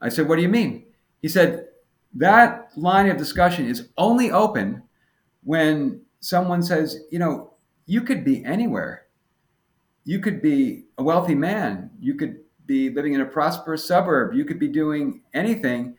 I 0.00 0.08
said, 0.08 0.28
what 0.28 0.36
do 0.36 0.42
you 0.42 0.48
mean? 0.48 0.86
He 1.22 1.28
said, 1.28 1.68
that 2.14 2.70
line 2.76 3.08
of 3.08 3.16
discussion 3.16 3.66
is 3.66 3.88
only 3.96 4.30
open 4.30 4.82
when 5.44 6.00
someone 6.20 6.62
says, 6.62 7.04
you 7.10 7.18
know, 7.18 7.54
you 7.86 8.00
could 8.02 8.24
be 8.24 8.44
anywhere. 8.44 9.06
You 10.04 10.18
could 10.18 10.42
be 10.42 10.84
a 10.98 11.02
wealthy 11.02 11.34
man. 11.34 11.90
You 12.00 12.14
could 12.14 12.40
be 12.66 12.90
living 12.90 13.14
in 13.14 13.20
a 13.20 13.26
prosperous 13.26 13.86
suburb. 13.86 14.34
You 14.34 14.44
could 14.44 14.58
be 14.58 14.68
doing 14.68 15.22
anything. 15.32 15.96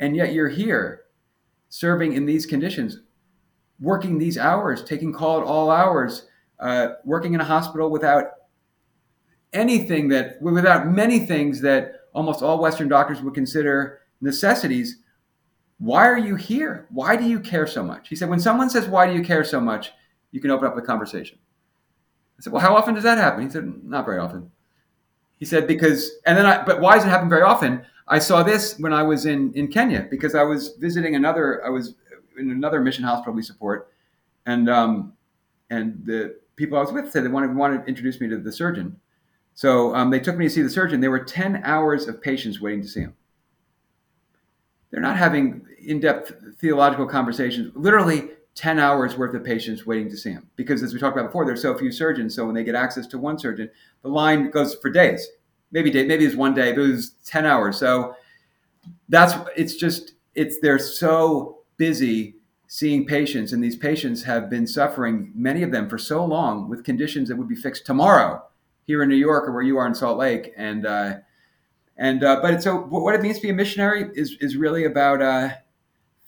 And 0.00 0.16
yet 0.16 0.32
you're 0.32 0.48
here 0.48 1.02
serving 1.68 2.14
in 2.14 2.26
these 2.26 2.46
conditions, 2.46 2.98
working 3.80 4.18
these 4.18 4.36
hours, 4.36 4.82
taking 4.82 5.12
call 5.12 5.40
at 5.40 5.46
all 5.46 5.70
hours, 5.70 6.26
uh, 6.58 6.94
working 7.04 7.34
in 7.34 7.40
a 7.40 7.44
hospital 7.44 7.90
without 7.90 8.24
anything 9.52 10.08
that, 10.08 10.40
without 10.40 10.88
many 10.88 11.20
things 11.26 11.60
that 11.60 12.00
almost 12.14 12.42
all 12.42 12.60
Western 12.60 12.88
doctors 12.88 13.20
would 13.22 13.34
consider 13.34 14.00
necessities 14.20 14.98
why 15.82 16.06
are 16.06 16.18
you 16.18 16.36
here? 16.36 16.86
Why 16.90 17.16
do 17.16 17.24
you 17.24 17.40
care 17.40 17.66
so 17.66 17.82
much? 17.82 18.08
He 18.08 18.14
said, 18.14 18.30
When 18.30 18.38
someone 18.38 18.70
says, 18.70 18.86
Why 18.86 19.08
do 19.08 19.14
you 19.14 19.24
care 19.24 19.42
so 19.42 19.60
much? 19.60 19.90
you 20.30 20.40
can 20.40 20.50
open 20.50 20.66
up 20.66 20.76
the 20.76 20.82
conversation. 20.82 21.38
I 22.38 22.42
said, 22.42 22.52
Well, 22.52 22.62
how 22.62 22.76
often 22.76 22.94
does 22.94 23.02
that 23.02 23.18
happen? 23.18 23.44
He 23.44 23.50
said, 23.50 23.84
Not 23.84 24.04
very 24.04 24.20
often. 24.20 24.52
He 25.42 25.46
said, 25.46 25.66
Because, 25.66 26.12
and 26.24 26.38
then 26.38 26.46
I, 26.46 26.62
but 26.62 26.80
why 26.80 26.94
does 26.94 27.04
it 27.04 27.08
happen 27.08 27.28
very 27.28 27.42
often? 27.42 27.84
I 28.06 28.20
saw 28.20 28.44
this 28.44 28.78
when 28.78 28.92
I 28.92 29.02
was 29.02 29.26
in, 29.26 29.52
in 29.54 29.66
Kenya 29.66 30.06
because 30.08 30.36
I 30.36 30.44
was 30.44 30.76
visiting 30.78 31.16
another, 31.16 31.66
I 31.66 31.68
was 31.68 31.96
in 32.38 32.52
another 32.52 32.80
mission 32.80 33.02
hospital 33.02 33.34
we 33.34 33.42
support. 33.42 33.90
And, 34.46 34.70
um, 34.70 35.14
and 35.70 36.00
the 36.06 36.36
people 36.54 36.78
I 36.78 36.82
was 36.82 36.92
with 36.92 37.10
said 37.10 37.24
they 37.24 37.28
wanted, 37.28 37.56
wanted 37.56 37.82
to 37.82 37.86
introduce 37.86 38.20
me 38.20 38.28
to 38.28 38.36
the 38.38 38.52
surgeon. 38.52 38.94
So 39.54 39.92
um, 39.96 40.10
they 40.10 40.20
took 40.20 40.36
me 40.36 40.44
to 40.44 40.50
see 40.50 40.62
the 40.62 40.70
surgeon. 40.70 41.00
There 41.00 41.10
were 41.10 41.24
10 41.24 41.62
hours 41.64 42.06
of 42.06 42.22
patients 42.22 42.60
waiting 42.60 42.82
to 42.82 42.88
see 42.88 43.00
him 43.00 43.14
they're 44.92 45.00
not 45.00 45.16
having 45.16 45.66
in-depth 45.84 46.58
theological 46.58 47.06
conversations. 47.06 47.72
Literally 47.74 48.28
10 48.54 48.78
hours 48.78 49.16
worth 49.16 49.34
of 49.34 49.44
patients 49.44 49.86
waiting 49.86 50.10
to 50.10 50.16
see 50.16 50.30
him. 50.30 50.48
Because 50.56 50.82
as 50.82 50.92
we 50.92 51.00
talked 51.00 51.16
about 51.16 51.28
before, 51.28 51.46
there's 51.46 51.62
so 51.62 51.76
few 51.76 51.90
surgeons. 51.90 52.34
So 52.34 52.44
when 52.44 52.54
they 52.54 52.64
get 52.64 52.74
access 52.74 53.06
to 53.08 53.18
one 53.18 53.38
surgeon, 53.38 53.70
the 54.02 54.08
line 54.08 54.50
goes 54.50 54.74
for 54.74 54.90
days. 54.90 55.26
Maybe 55.70 55.90
day, 55.90 56.06
maybe 56.06 56.26
it's 56.26 56.36
one 56.36 56.54
day, 56.54 56.72
but 56.72 56.82
it 56.82 56.90
was 56.90 57.12
10 57.24 57.46
hours. 57.46 57.78
So 57.78 58.14
that's 59.08 59.34
it's 59.56 59.76
just 59.76 60.12
it's 60.34 60.58
they're 60.60 60.78
so 60.78 61.58
busy 61.76 62.36
seeing 62.66 63.06
patients, 63.06 63.52
and 63.52 63.62
these 63.62 63.76
patients 63.76 64.22
have 64.22 64.48
been 64.48 64.66
suffering, 64.66 65.30
many 65.34 65.62
of 65.62 65.70
them 65.70 65.88
for 65.88 65.98
so 65.98 66.24
long 66.24 66.68
with 66.68 66.84
conditions 66.84 67.28
that 67.28 67.36
would 67.36 67.48
be 67.48 67.54
fixed 67.54 67.84
tomorrow 67.84 68.42
here 68.86 69.02
in 69.02 69.08
New 69.08 69.16
York 69.16 69.46
or 69.46 69.52
where 69.52 69.62
you 69.62 69.76
are 69.76 69.86
in 69.86 69.94
Salt 69.94 70.18
Lake. 70.18 70.52
And 70.56 70.86
uh, 70.86 71.16
and 71.96 72.24
uh, 72.24 72.40
but 72.40 72.62
so 72.62 72.76
what 72.76 73.14
it 73.14 73.20
means 73.20 73.36
to 73.36 73.42
be 73.42 73.50
a 73.50 73.54
missionary 73.54 74.10
is 74.14 74.36
is 74.40 74.56
really 74.56 74.84
about 74.84 75.22
uh, 75.22 75.50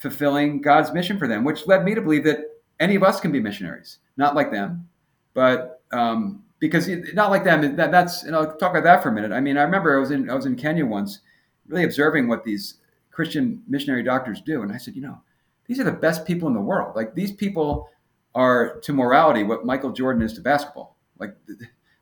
fulfilling 0.05 0.61
God's 0.61 0.93
mission 0.93 1.19
for 1.19 1.27
them, 1.27 1.45
which 1.45 1.67
led 1.67 1.83
me 1.83 1.95
to 1.95 2.03
believe 2.03 2.25
that 2.25 2.41
any 2.79 2.95
of 2.95 3.03
us 3.03 3.21
can 3.21 3.33
be 3.33 3.41
missionaries, 3.41 3.99
not 4.19 4.35
like 4.35 4.53
them, 4.53 4.87
but 5.33 5.81
um, 5.93 6.43
because 6.59 6.89
not 7.15 7.31
like 7.31 7.43
them. 7.43 7.75
That, 7.75 7.91
that's 7.91 8.25
and 8.25 8.37
I'll 8.37 8.55
talk 8.57 8.73
about 8.73 8.85
that 8.85 9.03
for 9.03 9.09
a 9.09 9.13
minute. 9.13 9.33
I 9.33 9.41
mean, 9.41 9.57
I 9.57 9.63
remember 9.63 9.97
I 9.97 10.01
was 10.01 10.11
in 10.11 10.29
I 10.29 10.35
was 10.35 10.45
in 10.45 10.57
Kenya 10.57 10.85
once, 10.85 11.21
really 11.67 11.85
observing 11.85 12.29
what 12.29 12.45
these 12.45 12.75
Christian 13.11 13.63
missionary 13.67 14.03
doctors 14.03 14.43
do, 14.43 14.61
and 14.61 14.71
I 14.71 14.77
said, 14.77 14.95
you 14.95 15.01
know, 15.01 15.21
these 15.67 15.81
are 15.81 15.85
the 15.85 15.93
best 15.93 16.27
people 16.27 16.47
in 16.49 16.55
the 16.55 16.61
world. 16.61 16.95
Like 16.95 17.15
these 17.15 17.33
people 17.33 17.89
are 18.35 18.81
to 18.81 18.93
morality 18.93 19.43
what 19.43 19.65
Michael 19.65 19.93
Jordan 19.93 20.23
is 20.23 20.35
to 20.35 20.43
basketball. 20.43 20.99
Like, 21.19 21.35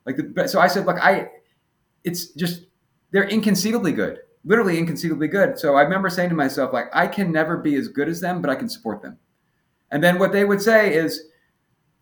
like 0.06 0.16
the, 0.16 0.48
so 0.48 0.58
I 0.58 0.66
said, 0.66 0.86
look, 0.86 0.98
I, 1.00 1.28
it's 2.02 2.32
just 2.32 2.66
they're 3.12 3.28
inconceivably 3.28 3.92
good, 3.92 4.20
literally 4.44 4.78
inconceivably 4.78 5.28
good. 5.28 5.58
So 5.58 5.76
I 5.76 5.82
remember 5.82 6.10
saying 6.10 6.30
to 6.30 6.34
myself, 6.34 6.72
like, 6.72 6.86
I 6.92 7.06
can 7.06 7.30
never 7.30 7.56
be 7.56 7.76
as 7.76 7.88
good 7.88 8.08
as 8.08 8.20
them, 8.20 8.40
but 8.42 8.50
I 8.50 8.56
can 8.56 8.68
support 8.68 9.02
them. 9.02 9.18
And 9.90 10.02
then 10.02 10.18
what 10.18 10.32
they 10.32 10.44
would 10.44 10.60
say 10.60 10.94
is, 10.94 11.28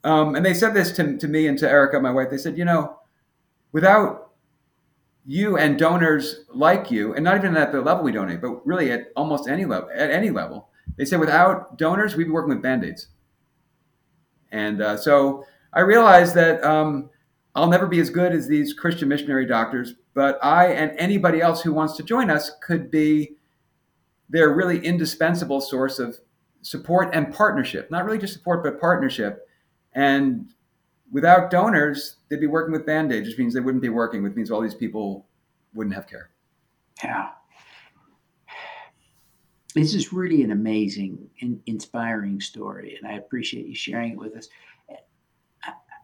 um, 0.05 0.35
and 0.35 0.45
they 0.45 0.55
said 0.55 0.73
this 0.73 0.93
to, 0.93 1.19
to 1.19 1.29
me 1.29 1.49
and 1.49 1.59
to 1.59 1.69
Erica, 1.69 2.01
my 2.01 2.11
wife, 2.11 2.31
they 2.31 2.39
said, 2.39 2.57
you 2.57 2.65
know, 2.65 2.99
without 3.73 4.31
you 5.27 5.59
and 5.59 5.79
donors 5.79 6.45
like 6.49 6.91
you, 6.91 7.15
and 7.15 7.23
not 7.23 7.37
even 7.37 7.57
at 7.57 7.73
the 7.73 7.81
level 7.81 8.05
we 8.05 8.13
donate, 8.13 8.41
but 8.41 8.67
really 8.67 8.91
at 8.91 9.13
almost 9.17 9.49
any 9.49 9.67
level, 9.67 9.91
at 9.95 10.11
any 10.11 10.31
level, 10.31 10.71
they 10.97 11.05
said 11.05 11.21
without 11.21 11.77
donors, 11.77 12.17
we'd 12.17 12.25
be 12.25 12.31
working 12.31 12.49
with 12.49 12.63
band-aids. 12.63 13.09
And 14.51 14.81
uh, 14.81 14.97
so 14.97 15.45
I 15.75 15.81
realized 15.81 16.35
that 16.37 16.65
um, 16.65 17.10
I'll 17.55 17.69
never 17.69 17.87
be 17.87 18.01
as 18.01 18.11
good 18.11 18.33
as 18.33 18.47
these 18.47 18.73
Christian 18.73 19.09
missionary 19.09 19.47
doctors, 19.47 19.95
but 20.15 20.39
I 20.43 20.69
and 20.69 20.93
anybody 20.99 21.41
else 21.41 21.63
who 21.63 21.73
wants 21.73 21.97
to 21.97 22.03
join 22.03 22.31
us 22.31 22.53
could 22.63 22.91
be 22.91 23.37
their 24.29 24.51
really 24.51 24.79
indispensable 24.85 25.61
source 25.61 25.99
of 25.99 26.21
support 26.63 27.11
and 27.13 27.35
partnership. 27.35 27.91
Not 27.91 28.05
really 28.05 28.19
just 28.19 28.33
support, 28.33 28.63
but 28.63 28.81
partnership. 28.81 29.49
And 29.93 30.53
without 31.11 31.51
donors, 31.51 32.17
they'd 32.29 32.41
be 32.41 32.47
working 32.47 32.73
with 32.73 32.87
band 32.87 33.13
aids, 33.13 33.29
which 33.29 33.39
means 33.39 33.55
they 33.55 33.61
wouldn't 33.61 33.83
be 33.83 33.89
working, 33.89 34.23
which 34.23 34.35
means 34.35 34.51
all 34.51 34.61
these 34.61 34.75
people 34.75 35.27
wouldn't 35.75 35.95
have 35.95 36.07
care. 36.07 36.31
Yeah. 37.03 37.31
This 39.75 39.95
is 39.95 40.13
really 40.13 40.43
an 40.43 40.51
amazing, 40.51 41.31
in, 41.39 41.61
inspiring 41.67 42.41
story, 42.41 42.97
and 42.97 43.11
I 43.11 43.17
appreciate 43.17 43.67
you 43.67 43.75
sharing 43.75 44.13
it 44.13 44.19
with 44.19 44.37
us. 44.37 44.49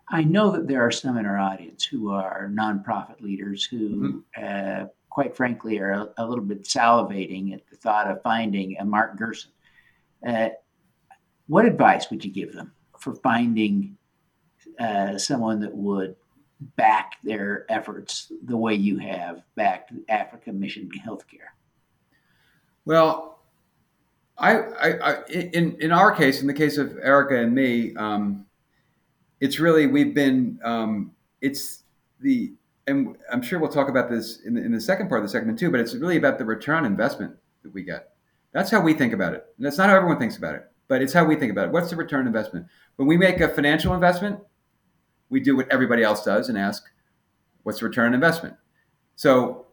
I 0.08 0.22
know 0.22 0.52
that 0.52 0.68
there 0.68 0.86
are 0.86 0.92
some 0.92 1.16
in 1.18 1.26
our 1.26 1.38
audience 1.38 1.84
who 1.84 2.10
are 2.10 2.50
nonprofit 2.52 3.20
leaders 3.20 3.64
who, 3.64 4.22
mm-hmm. 4.36 4.82
uh, 4.84 4.86
quite 5.10 5.36
frankly, 5.36 5.78
are 5.78 5.92
a, 5.92 6.08
a, 6.18 6.26
little 6.26 6.44
bit 6.44 6.62
salivating 6.62 7.52
at 7.52 7.66
the 7.68 7.76
thought 7.76 8.08
of 8.10 8.22
finding 8.22 8.76
a 8.78 8.84
Mark 8.84 9.16
Gerson. 9.16 9.50
Uh, 10.26 10.50
what 11.48 11.64
advice 11.64 12.08
would 12.10 12.24
you 12.24 12.30
give 12.30 12.52
them 12.52 12.72
for 12.98 13.14
finding 13.16 13.96
uh, 14.78 15.18
someone 15.18 15.60
that 15.60 15.74
would 15.74 16.16
back 16.76 17.16
their 17.22 17.66
efforts 17.68 18.32
the 18.44 18.56
way 18.56 18.74
you 18.74 18.98
have 18.98 19.42
backed 19.56 19.92
Africa 20.08 20.52
Mission 20.52 20.88
Healthcare? 21.06 21.50
Well, 22.84 23.40
I, 24.38 24.58
I, 24.58 25.12
I, 25.12 25.24
in 25.28 25.76
in 25.80 25.92
our 25.92 26.12
case, 26.12 26.40
in 26.40 26.46
the 26.46 26.54
case 26.54 26.78
of 26.78 26.96
Erica 27.02 27.40
and 27.40 27.54
me, 27.54 27.94
um, 27.96 28.45
it's 29.40 29.58
really 29.58 29.86
we've 29.86 30.14
been 30.14 30.58
um, 30.64 31.12
it's 31.40 31.82
the 32.20 32.52
and 32.86 33.16
I'm 33.32 33.42
sure 33.42 33.58
we'll 33.58 33.70
talk 33.70 33.88
about 33.88 34.08
this 34.08 34.40
in 34.42 34.54
the, 34.54 34.62
in 34.62 34.72
the 34.72 34.80
second 34.80 35.08
part 35.08 35.20
of 35.20 35.24
the 35.24 35.30
segment 35.30 35.58
too. 35.58 35.70
But 35.70 35.80
it's 35.80 35.94
really 35.94 36.16
about 36.16 36.38
the 36.38 36.44
return 36.44 36.78
on 36.78 36.86
investment 36.86 37.34
that 37.62 37.74
we 37.74 37.82
get. 37.82 38.10
That's 38.52 38.70
how 38.70 38.80
we 38.80 38.94
think 38.94 39.12
about 39.12 39.34
it. 39.34 39.44
And 39.56 39.66
that's 39.66 39.76
not 39.76 39.90
how 39.90 39.96
everyone 39.96 40.18
thinks 40.18 40.36
about 40.36 40.54
it, 40.54 40.70
but 40.88 41.02
it's 41.02 41.12
how 41.12 41.24
we 41.24 41.36
think 41.36 41.52
about 41.52 41.66
it. 41.66 41.72
What's 41.72 41.90
the 41.90 41.96
return 41.96 42.20
on 42.20 42.26
investment? 42.26 42.66
When 42.96 43.08
we 43.08 43.16
make 43.16 43.40
a 43.40 43.48
financial 43.48 43.92
investment, 43.92 44.40
we 45.28 45.40
do 45.40 45.56
what 45.56 45.70
everybody 45.70 46.02
else 46.02 46.24
does 46.24 46.48
and 46.48 46.56
ask, 46.56 46.84
what's 47.64 47.80
the 47.80 47.86
return 47.86 48.06
on 48.06 48.14
investment? 48.14 48.54
So 49.16 49.66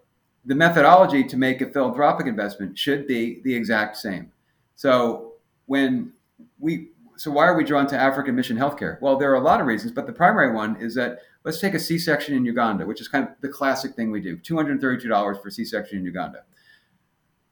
the 0.45 0.55
methodology 0.55 1.23
to 1.23 1.37
make 1.37 1.61
a 1.61 1.69
philanthropic 1.69 2.27
investment 2.27 2.77
should 2.77 3.07
be 3.07 3.41
the 3.43 3.53
exact 3.53 3.97
same. 3.97 4.31
So 4.75 5.33
when 5.67 6.11
we 6.59 6.89
so 7.15 7.31
why 7.31 7.45
are 7.45 7.55
we 7.55 7.63
drawn 7.63 7.87
to 7.87 7.97
African 7.97 8.35
Mission 8.35 8.57
Healthcare? 8.57 9.01
Well, 9.01 9.17
there 9.17 9.31
are 9.31 9.35
a 9.35 9.41
lot 9.41 9.61
of 9.61 9.67
reasons, 9.67 9.91
but 9.91 10.07
the 10.07 10.13
primary 10.13 10.53
one 10.53 10.75
is 10.81 10.95
that 10.95 11.19
let's 11.43 11.59
take 11.59 11.73
a 11.73 11.79
C-section 11.79 12.35
in 12.35 12.45
Uganda, 12.45 12.85
which 12.85 13.01
is 13.01 13.07
kind 13.07 13.27
of 13.27 13.31
the 13.41 13.49
classic 13.49 13.95
thing 13.95 14.11
we 14.11 14.21
do: 14.21 14.37
two 14.37 14.55
hundred 14.55 14.79
thirty-two 14.81 15.09
dollars 15.09 15.37
for 15.41 15.49
C-section 15.49 15.99
in 15.99 16.05
Uganda. 16.05 16.43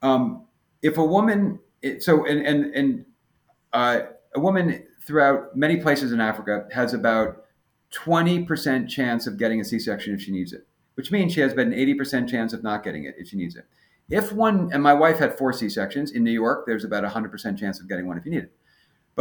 Um, 0.01 0.46
if 0.82 0.98
a 0.98 1.06
woman, 1.06 1.60
so 2.00 2.25
and 2.25 2.46
and 2.46 2.74
and 2.74 3.06
uh, 3.74 4.00
a 4.36 4.39
woman 4.39 4.84
throughout 5.06 5.56
many 5.56 5.77
places 5.77 6.12
in 6.12 6.20
Africa 6.20 6.68
has 6.72 6.94
about 6.94 7.46
twenty 7.91 8.44
percent 8.44 8.89
chance 8.89 9.27
of 9.27 9.38
getting 9.38 9.62
a 9.62 9.65
C-section 9.65 10.13
if 10.13 10.22
she 10.22 10.32
needs 10.32 10.53
it, 10.53 10.65
which 10.96 11.12
means 11.12 11.34
she 11.34 11.41
has 11.41 11.53
about 11.53 11.68
an 11.68 11.74
eighty 11.74 11.94
percent 11.94 12.30
chance 12.30 12.53
of 12.53 12.63
not 12.63 12.84
getting 12.84 13.06
it 13.06 13.15
if 13.18 13.27
she 13.30 13.38
needs 13.38 13.56
it. 13.56 13.65
If 14.10 14.34
one, 14.34 14.70
and 14.74 14.84
my 14.84 14.94
wife 14.94 15.20
had 15.20 15.38
four 15.38 15.53
C 15.53 15.70
sections 15.70 16.12
in 16.12 16.24
New 16.24 16.32
York, 16.32 16.65
there's 16.65 16.84
about 16.84 17.06
a 17.06 17.10
hundred 17.10 17.32
percent 17.32 17.58
chance 17.58 17.80
of 17.80 17.88
getting 17.88 18.08
one 18.08 18.18
if 18.18 18.25
you 18.25 18.32
need 18.32 18.44
it. 18.44 18.51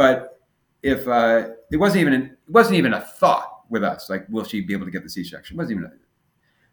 But 0.01 0.41
if 0.81 1.07
uh, 1.07 1.49
it 1.71 1.77
wasn't 1.77 2.01
even 2.01 2.13
an, 2.13 2.23
it 2.23 2.51
wasn't 2.51 2.75
even 2.77 2.95
a 2.95 3.01
thought 3.01 3.65
with 3.69 3.83
us, 3.83 4.09
like 4.09 4.27
will 4.29 4.43
she 4.43 4.59
be 4.59 4.73
able 4.73 4.85
to 4.85 4.91
get 4.91 5.03
the 5.03 5.09
C 5.09 5.23
section? 5.23 5.57
wasn't 5.57 5.77
even. 5.77 5.91
A, 5.91 5.93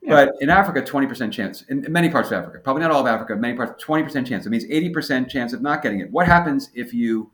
yeah. 0.01 0.11
But 0.15 0.37
in 0.41 0.49
Africa, 0.49 0.81
twenty 0.83 1.07
percent 1.07 1.31
chance. 1.31 1.61
In, 1.69 1.85
in 1.85 1.93
many 1.93 2.09
parts 2.09 2.29
of 2.31 2.39
Africa, 2.39 2.59
probably 2.61 2.81
not 2.81 2.91
all 2.91 3.03
of 3.03 3.07
Africa, 3.07 3.37
many 3.37 3.55
parts, 3.55 3.85
twenty 3.85 4.03
percent 4.03 4.27
chance. 4.27 4.47
It 4.47 4.49
means 4.49 4.65
eighty 4.71 4.89
percent 4.89 5.29
chance 5.29 5.53
of 5.53 5.61
not 5.61 5.83
getting 5.83 6.01
it. 6.01 6.11
What 6.11 6.27
happens 6.27 6.71
if 6.75 6.95
you 6.95 7.31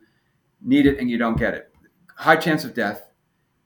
need 0.61 0.85
it 0.85 0.99
and 0.99 1.09
you 1.09 1.17
don't 1.17 1.37
get 1.37 1.53
it? 1.53 1.73
High 2.17 2.35
chance 2.35 2.65
of 2.65 2.73
death. 2.73 3.03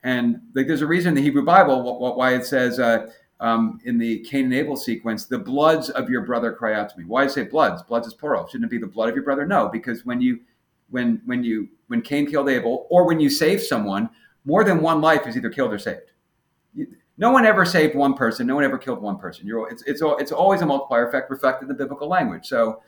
And 0.03 0.39
like, 0.53 0.67
there's 0.67 0.83
a 0.83 0.87
reason 0.87 1.09
in 1.09 1.15
the 1.15 1.23
Hebrew 1.23 1.43
Bible 1.43 1.99
why 2.15 2.35
it 2.35 2.45
says 2.45 2.79
uh, 2.79 3.07
um, 3.39 3.79
in 3.85 3.97
the 3.97 4.19
Cain 4.19 4.45
and 4.45 4.53
Abel 4.53 4.77
sequence, 4.77 5.25
the 5.25 5.39
bloods 5.39 5.89
of 5.89 6.11
your 6.11 6.21
brother 6.21 6.53
cry 6.53 6.75
out 6.75 6.89
to 6.89 6.97
me. 6.99 7.05
Why 7.05 7.25
say 7.25 7.45
bloods? 7.45 7.81
Bloods 7.81 8.05
is 8.05 8.13
plural. 8.13 8.45
Shouldn't 8.47 8.65
it 8.65 8.69
be 8.69 8.77
the 8.77 8.85
blood 8.85 9.09
of 9.09 9.15
your 9.15 9.23
brother? 9.23 9.47
No, 9.47 9.67
because 9.67 10.05
when 10.05 10.21
you 10.21 10.41
when 10.89 11.21
when 11.25 11.43
you 11.43 11.69
when 11.87 12.01
Cain 12.01 12.29
killed 12.29 12.49
Abel, 12.49 12.87
or 12.89 13.05
when 13.05 13.19
you 13.19 13.29
save 13.29 13.61
someone, 13.61 14.09
more 14.45 14.63
than 14.63 14.81
one 14.81 15.01
life 15.01 15.27
is 15.27 15.35
either 15.35 15.49
killed 15.49 15.73
or 15.73 15.79
saved. 15.79 16.11
No 17.17 17.31
one 17.31 17.45
ever 17.45 17.65
saved 17.65 17.95
one 17.95 18.13
person. 18.13 18.47
No 18.47 18.55
one 18.55 18.63
ever 18.63 18.77
killed 18.77 19.01
one 19.01 19.17
person. 19.17 19.45
You're, 19.45 19.69
it's, 19.69 19.83
it's, 19.83 20.01
it's 20.03 20.31
always 20.31 20.61
a 20.61 20.65
multiplier 20.65 21.07
effect 21.07 21.29
reflected 21.29 21.65
in 21.65 21.67
the 21.67 21.73
biblical 21.73 22.07
language. 22.07 22.47
So, 22.47 22.81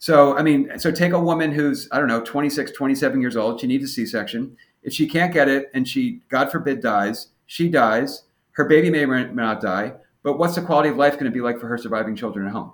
so 0.00 0.36
I 0.36 0.42
mean, 0.42 0.76
so 0.78 0.90
take 0.90 1.12
a 1.12 1.18
woman 1.18 1.52
who's 1.52 1.88
I 1.92 1.98
don't 1.98 2.08
know, 2.08 2.20
26, 2.20 2.72
27 2.72 3.20
years 3.20 3.36
old. 3.36 3.60
She 3.60 3.66
needs 3.66 3.84
a 3.84 3.88
C-section. 3.88 4.56
If 4.82 4.92
she 4.92 5.06
can't 5.06 5.32
get 5.32 5.48
it, 5.48 5.70
and 5.72 5.88
she, 5.88 6.22
God 6.28 6.50
forbid, 6.50 6.82
dies, 6.82 7.28
she 7.46 7.68
dies. 7.68 8.24
Her 8.52 8.64
baby 8.64 8.90
may 8.90 9.04
or 9.04 9.06
may 9.06 9.42
not 9.42 9.60
die. 9.60 9.94
But 10.22 10.38
what's 10.38 10.56
the 10.56 10.62
quality 10.62 10.88
of 10.88 10.96
life 10.96 11.14
going 11.14 11.26
to 11.26 11.30
be 11.30 11.40
like 11.40 11.60
for 11.60 11.68
her 11.68 11.78
surviving 11.78 12.16
children 12.16 12.46
at 12.46 12.52
home? 12.52 12.72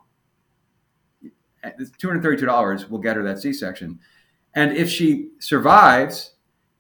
$232 1.64 2.88
will 2.88 2.98
get 2.98 3.16
her 3.16 3.22
that 3.22 3.38
C-section. 3.38 3.98
And 4.54 4.76
if 4.76 4.88
she 4.90 5.30
survives, 5.38 6.34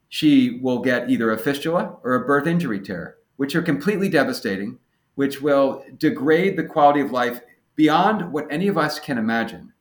she 0.08 0.58
will 0.60 0.80
get 0.80 1.08
either 1.08 1.30
a 1.30 1.38
fistula 1.38 1.96
or 2.02 2.14
a 2.14 2.26
birth 2.26 2.46
injury 2.46 2.80
tear, 2.80 3.16
which 3.36 3.54
are 3.54 3.62
completely 3.62 4.08
devastating, 4.08 4.78
which 5.14 5.40
will 5.40 5.84
degrade 5.98 6.56
the 6.56 6.64
quality 6.64 7.00
of 7.00 7.12
life 7.12 7.40
beyond 7.76 8.32
what 8.32 8.46
any 8.50 8.68
of 8.68 8.76
us 8.76 8.98
can 8.98 9.18
imagine. 9.18 9.72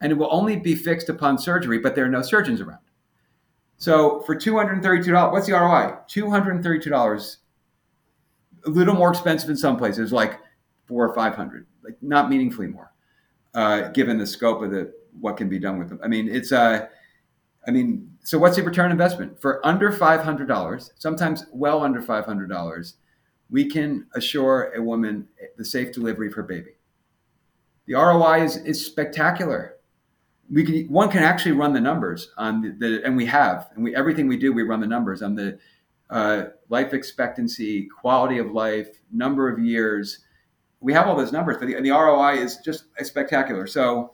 And 0.00 0.12
it 0.12 0.16
will 0.16 0.28
only 0.30 0.56
be 0.56 0.74
fixed 0.74 1.08
upon 1.08 1.38
surgery, 1.38 1.78
but 1.78 1.94
there 1.94 2.04
are 2.04 2.10
no 2.10 2.22
surgeons 2.22 2.60
around. 2.60 2.80
So 3.78 4.20
for 4.20 4.36
$232, 4.36 5.32
what's 5.32 5.46
the 5.46 5.54
ROI? 5.54 5.96
$232, 6.08 7.36
a 8.64 8.70
little 8.70 8.94
more 8.94 9.10
expensive 9.10 9.50
in 9.50 9.56
some 9.56 9.76
places, 9.76 10.12
like 10.12 10.38
four 10.86 11.08
or 11.08 11.14
500, 11.14 11.66
like 11.82 11.96
not 12.02 12.30
meaningfully 12.30 12.68
more, 12.68 12.92
uh, 13.54 13.88
given 13.88 14.18
the 14.18 14.26
scope 14.26 14.62
of 14.62 14.70
the 14.70 14.92
what 15.20 15.36
can 15.36 15.48
be 15.48 15.58
done 15.58 15.78
with 15.78 15.88
them. 15.88 16.00
I 16.02 16.08
mean, 16.08 16.28
it's 16.28 16.52
uh, 16.52 16.86
I 17.66 17.70
mean, 17.70 18.16
so 18.24 18.38
what's 18.38 18.56
the 18.56 18.62
return 18.62 18.90
investment? 18.90 19.40
For 19.40 19.64
under 19.66 19.92
$500, 19.92 20.90
sometimes 20.98 21.46
well 21.52 21.82
under 21.82 22.02
$500, 22.02 22.92
we 23.50 23.68
can 23.68 24.06
assure 24.14 24.72
a 24.74 24.82
woman 24.82 25.28
the 25.56 25.64
safe 25.64 25.92
delivery 25.92 26.28
of 26.28 26.34
her 26.34 26.42
baby. 26.42 26.72
The 27.86 27.94
ROI 27.94 28.44
is, 28.44 28.56
is 28.56 28.84
spectacular. 28.84 29.76
We 30.50 30.64
can, 30.64 30.86
one 30.86 31.10
can 31.10 31.22
actually 31.22 31.52
run 31.52 31.72
the 31.72 31.80
numbers 31.80 32.30
on 32.36 32.62
the, 32.62 32.70
the 32.70 33.04
and 33.04 33.16
we 33.16 33.26
have, 33.26 33.70
and 33.74 33.84
we, 33.84 33.94
everything 33.94 34.26
we 34.28 34.36
do, 34.36 34.52
we 34.52 34.62
run 34.62 34.80
the 34.80 34.86
numbers 34.86 35.22
on 35.22 35.34
the 35.34 35.58
uh, 36.10 36.44
life 36.68 36.92
expectancy, 36.92 37.88
quality 38.00 38.38
of 38.38 38.52
life, 38.52 38.88
number 39.10 39.48
of 39.48 39.58
years. 39.58 40.20
We 40.80 40.92
have 40.92 41.06
all 41.06 41.16
those 41.16 41.32
numbers, 41.32 41.56
but 41.58 41.68
the, 41.68 41.80
the 41.80 41.90
ROI 41.90 42.34
is 42.34 42.58
just 42.58 42.84
spectacular. 43.02 43.66
So 43.66 44.12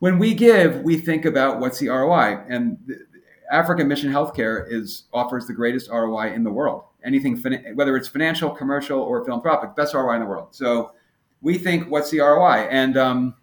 when 0.00 0.18
we 0.18 0.34
give, 0.34 0.82
we 0.82 0.98
think 0.98 1.24
about 1.24 1.60
what's 1.60 1.78
the 1.78 1.88
ROI, 1.88 2.44
and 2.48 2.78
the, 2.86 3.06
African 3.50 3.88
Mission 3.88 4.12
Healthcare 4.12 4.64
is 4.70 5.04
offers 5.12 5.46
the 5.46 5.52
greatest 5.52 5.90
ROI 5.90 6.32
in 6.34 6.44
the 6.44 6.50
world. 6.50 6.84
Anything, 7.04 7.36
whether 7.74 7.96
it's 7.96 8.08
financial, 8.08 8.50
commercial, 8.50 9.00
or 9.00 9.24
philanthropic, 9.24 9.74
best 9.74 9.94
ROI 9.94 10.14
in 10.14 10.20
the 10.20 10.26
world. 10.26 10.48
So 10.52 10.92
we 11.40 11.58
think, 11.58 11.90
what's 11.90 12.10
the 12.10 12.20
ROI? 12.20 12.68
And 12.70 12.96
um, 12.96 13.34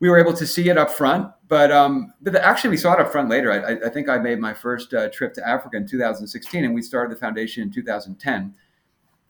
we 0.00 0.10
were 0.10 0.18
able 0.18 0.32
to 0.34 0.46
see 0.46 0.68
it 0.70 0.78
up 0.78 0.90
front, 0.90 1.30
but, 1.48 1.70
um, 1.70 2.12
but 2.20 2.34
actually 2.36 2.70
we 2.70 2.76
saw 2.76 2.94
it 2.94 3.00
up 3.00 3.12
front 3.12 3.28
later. 3.28 3.52
I, 3.52 3.86
I 3.86 3.90
think 3.90 4.08
I 4.08 4.18
made 4.18 4.40
my 4.40 4.54
first 4.54 4.92
uh, 4.92 5.08
trip 5.10 5.34
to 5.34 5.48
Africa 5.48 5.76
in 5.76 5.86
2016, 5.86 6.64
and 6.64 6.74
we 6.74 6.82
started 6.82 7.14
the 7.14 7.20
foundation 7.20 7.62
in 7.62 7.70
2010 7.70 8.54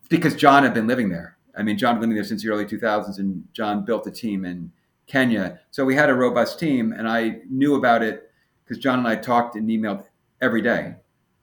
because 0.08 0.34
John 0.34 0.62
had 0.62 0.72
been 0.72 0.86
living 0.86 1.10
there. 1.10 1.36
I 1.56 1.62
mean, 1.62 1.76
John 1.76 1.94
had 1.94 2.00
been 2.00 2.10
living 2.10 2.22
there 2.22 2.28
since 2.28 2.42
the 2.42 2.48
early 2.48 2.64
2000s, 2.64 3.18
and 3.18 3.46
John 3.52 3.84
built 3.84 4.06
a 4.06 4.10
team 4.10 4.44
and 4.44 4.70
Kenya. 5.06 5.60
So 5.70 5.84
we 5.84 5.94
had 5.94 6.10
a 6.10 6.14
robust 6.14 6.58
team, 6.58 6.92
and 6.92 7.08
I 7.08 7.40
knew 7.48 7.74
about 7.74 8.02
it 8.02 8.30
because 8.64 8.82
John 8.82 8.98
and 8.98 9.08
I 9.08 9.16
talked 9.16 9.56
and 9.56 9.68
emailed 9.68 10.04
every 10.40 10.62
day 10.62 10.96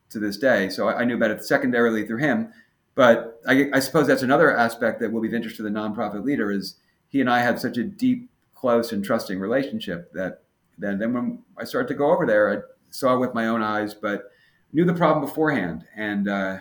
to 0.10 0.20
this 0.20 0.38
day. 0.38 0.70
So 0.70 0.90
I, 0.90 1.06
knew 1.06 1.16
about 1.16 1.32
it 1.32 1.44
secondarily 1.44 2.06
through 2.06 2.18
him. 2.18 2.52
But 2.96 3.40
I, 3.48 3.70
I, 3.74 3.80
suppose 3.80 4.08
that's 4.08 4.24
another 4.24 4.56
aspect 4.56 5.00
that 5.00 5.12
will 5.12 5.22
be 5.22 5.30
of 5.30 5.34
interest 5.34 5.56
to 5.58 5.64
the 5.64 5.70
nonprofit 5.70 6.26
leader 6.26 6.52
is 6.52 6.76
he 7.08 7.22
and 7.22 7.30
I 7.30 7.40
had 7.40 7.60
such 7.60 7.78
a 7.78 7.84
deep, 7.84 8.30
close, 8.54 8.92
and 8.92 9.04
trusting 9.04 9.40
relationship 9.40 10.12
that 10.14 10.44
then, 10.78 11.00
then 11.00 11.14
when 11.14 11.40
I 11.58 11.64
started 11.64 11.88
to 11.90 11.94
go 11.94 12.12
over 12.12 12.26
there, 12.26 12.52
I 12.52 12.62
saw 12.90 13.16
it 13.16 13.20
with 13.20 13.34
my 13.34 13.48
own 13.48 13.62
eyes, 13.62 13.94
but 13.94 14.32
knew 14.74 14.86
the 14.86 14.94
problem 14.94 15.26
beforehand, 15.26 15.86
and 15.96 16.28
uh, 16.28 16.58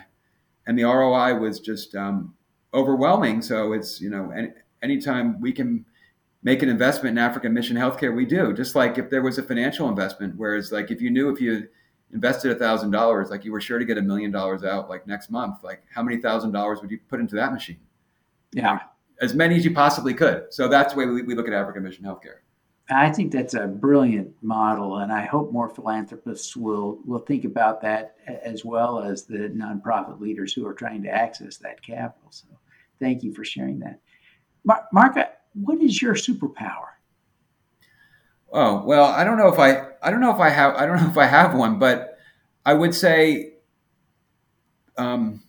and 0.67 0.77
the 0.77 0.83
ROI 0.83 1.35
was 1.35 1.59
just 1.59 1.95
um, 1.95 2.33
overwhelming. 2.73 3.41
So 3.41 3.73
it's 3.73 3.99
you 3.99 4.09
know 4.09 4.31
any, 4.31 4.49
anytime 4.81 5.39
we 5.41 5.51
can 5.51 5.85
make 6.43 6.63
an 6.63 6.69
investment 6.69 7.17
in 7.17 7.23
African 7.23 7.53
Mission 7.53 7.77
Healthcare, 7.77 8.15
we 8.15 8.25
do. 8.25 8.53
Just 8.53 8.75
like 8.75 8.97
if 8.97 9.09
there 9.09 9.21
was 9.21 9.37
a 9.37 9.43
financial 9.43 9.89
investment, 9.89 10.35
whereas 10.37 10.71
like 10.71 10.91
if 10.91 11.01
you 11.01 11.09
knew 11.09 11.29
if 11.29 11.39
you 11.39 11.67
invested 12.13 12.51
a 12.51 12.55
thousand 12.55 12.91
dollars, 12.91 13.29
like 13.29 13.45
you 13.45 13.51
were 13.51 13.61
sure 13.61 13.79
to 13.79 13.85
get 13.85 13.97
a 13.97 14.01
million 14.01 14.31
dollars 14.31 14.63
out 14.63 14.89
like 14.89 15.07
next 15.07 15.29
month, 15.29 15.63
like 15.63 15.83
how 15.93 16.01
many 16.01 16.17
thousand 16.17 16.51
dollars 16.51 16.81
would 16.81 16.91
you 16.91 16.99
put 17.09 17.19
into 17.19 17.35
that 17.35 17.53
machine? 17.53 17.79
Yeah, 18.51 18.79
as 19.21 19.33
many 19.33 19.55
as 19.55 19.65
you 19.65 19.73
possibly 19.73 20.13
could. 20.13 20.45
So 20.49 20.67
that's 20.67 20.93
the 20.93 20.99
way 20.99 21.05
we, 21.05 21.21
we 21.21 21.35
look 21.35 21.47
at 21.47 21.53
African 21.53 21.83
Mission 21.83 22.05
Healthcare. 22.05 22.39
I 22.89 23.09
think 23.09 23.31
that's 23.31 23.53
a 23.53 23.67
brilliant 23.67 24.33
model, 24.41 24.97
and 24.97 25.13
I 25.13 25.25
hope 25.25 25.53
more 25.53 25.69
philanthropists 25.69 26.57
will 26.57 26.99
will 27.05 27.19
think 27.19 27.45
about 27.45 27.81
that 27.81 28.15
as 28.27 28.65
well 28.65 28.99
as 28.99 29.23
the 29.23 29.49
nonprofit 29.49 30.19
leaders 30.19 30.53
who 30.53 30.65
are 30.65 30.73
trying 30.73 31.03
to 31.03 31.09
access 31.09 31.57
that 31.57 31.81
capital. 31.81 32.31
So, 32.31 32.47
thank 32.99 33.23
you 33.23 33.33
for 33.33 33.45
sharing 33.45 33.79
that, 33.79 33.99
Mar- 34.65 34.87
Marka 34.93 35.29
what 35.53 35.81
is 35.81 36.01
your 36.01 36.15
superpower? 36.15 36.87
Oh 38.51 38.83
well, 38.83 39.05
I 39.05 39.23
don't 39.23 39.37
know 39.37 39.47
if 39.47 39.59
I 39.59 39.87
I 40.01 40.11
don't 40.11 40.19
know 40.19 40.33
if 40.33 40.39
I 40.39 40.49
have 40.49 40.75
I 40.75 40.85
don't 40.85 41.01
know 41.01 41.09
if 41.09 41.17
I 41.17 41.25
have 41.25 41.55
one, 41.55 41.79
but 41.79 42.17
I 42.65 42.73
would 42.73 42.93
say, 42.93 43.53
um, 44.97 45.41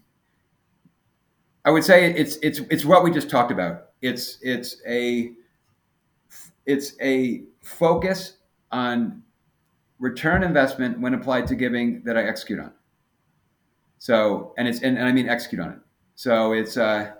I 1.65 1.71
would 1.71 1.85
say 1.85 2.13
it's 2.13 2.37
it's 2.43 2.61
it's 2.71 2.85
what 2.85 3.03
we 3.03 3.11
just 3.11 3.29
talked 3.29 3.51
about. 3.51 3.91
It's 4.03 4.39
it's 4.43 4.77
a 4.87 5.33
it's 6.65 6.95
a 7.01 7.43
focus 7.63 8.39
on 8.71 9.23
return 9.99 10.43
investment 10.43 10.99
when 11.01 11.15
applied 11.15 11.47
to 11.49 11.55
giving 11.55 12.03
that 12.05 12.17
I 12.17 12.25
execute 12.25 12.61
on. 12.61 12.73
So 13.99 14.55
and 14.59 14.67
it's 14.67 14.83
and, 14.83 14.97
and 14.97 15.07
I 15.07 15.13
mean 15.13 15.29
execute 15.29 15.61
on 15.61 15.73
it. 15.73 15.79
So 16.15 16.53
it's 16.53 16.77
uh, 16.77 17.13